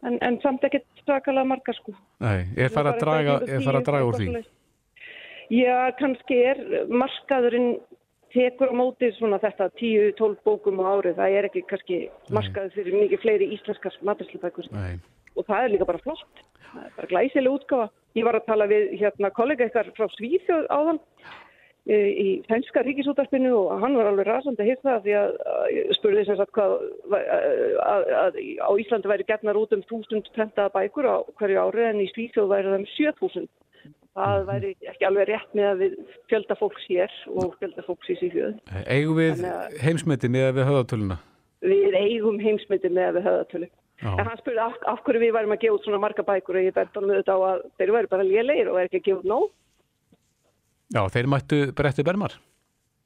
[0.08, 1.94] en, en samt ekkert svakalega margar sko.
[2.24, 4.44] Nei, er farið að draga, er að draga úr því?
[5.50, 6.60] Já, kannski er
[6.94, 7.72] markaðurinn
[8.34, 11.18] tekur á móti svona þetta 10-12 bókum á árið.
[11.18, 12.00] Það er ekki kannski
[12.36, 15.00] markaður fyrir mikið fleiri íslenskar maturslubækur Nei,
[15.36, 16.44] og það er líka bara flott.
[16.70, 17.90] Það er bara glæsileg útgáfa.
[18.18, 21.02] Ég var að tala við hérna kollega ykkar frá Svíþjóð áðan
[21.88, 26.38] í sænska ríkisútarpinu og hann var alveg rasandi að hýrta því að, að spurði sem
[26.38, 27.24] sagt hvað að,
[27.82, 32.02] að, að á Íslandi væri gefnar út um 1000 prentaða bækur á hverju ári en
[32.04, 33.48] í Svíþjóð væri það um 7000.
[34.20, 35.92] Það væri ekki alveg rétt með að við
[36.30, 38.54] fjölda fólks hér og fjölda fólks í Svíþjóð.
[38.86, 41.18] eigum við að- heimsmeti með við höfðatöluna?
[41.62, 43.68] Við eigum heimsmyndi með að við höfðatölu.
[44.00, 44.12] Já.
[44.16, 46.64] En hann spurði af, af hverju við værum að gefa út svona marga bækur og
[46.64, 47.90] ég bent honum auðvitað á að þeir
[50.90, 52.34] Já, þeir mættu bretti bermar?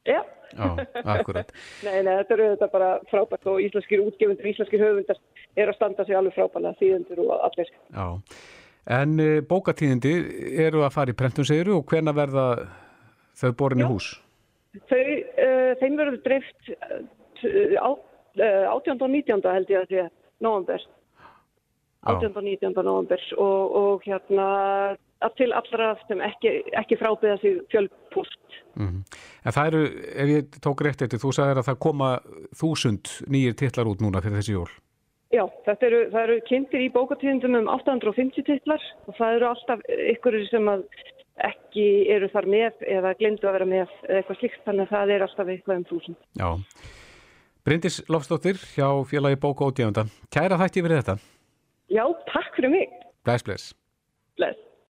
[0.07, 0.21] Já.
[0.53, 1.49] Já, akkurat.
[1.86, 5.17] Nei, nei, þetta eru auðvitað bara frábært og íslenskir útgefundur, íslenskir höfundar
[5.57, 7.71] er að standa sig alveg frábælega þýðendur og allir.
[7.89, 8.05] Já,
[8.99, 10.13] en uh, bókatíðindi
[10.67, 12.45] eru að fara í prentun segiru og hvena verða
[13.39, 14.11] þau borin í hús?
[14.91, 16.99] Þau, uh, þeim verður dreift uh,
[17.81, 18.99] á, uh, 18.
[18.99, 19.49] og 19.
[19.57, 20.05] held ég að sé
[20.43, 20.86] november.
[22.03, 22.29] 18.
[22.36, 22.77] og 19.
[22.84, 24.97] november og, og hérna að
[25.39, 28.39] til allra sem ekki, ekki frábiða sig fjölpúst.
[28.76, 29.03] Mm
[29.45, 29.84] En það eru,
[30.24, 32.09] ef ég tók rétt eftir, þú sagðir að það koma
[32.55, 34.69] þúsund nýjir titlar út núna fyrir þessi jól.
[35.34, 39.80] Já, þetta eru, það eru kynntir í bókatíðendum um 850 titlar og það eru alltaf
[40.13, 40.86] ykkur sem að
[41.49, 45.13] ekki eru þar með eða glemdu að vera með eða eitthvað slíkt þannig að það
[45.15, 46.19] er alltaf eitthvað um þúsund.
[46.39, 46.49] Já.
[47.63, 50.05] Bryndis Lofsdóttir hjá félagi Bóka og Djöfunda.
[50.34, 51.17] Kæra þætti fyrir þetta.
[51.93, 52.93] Já, takk fyrir mig.
[53.26, 53.74] Bless, bless.
[54.38, 54.72] Bless.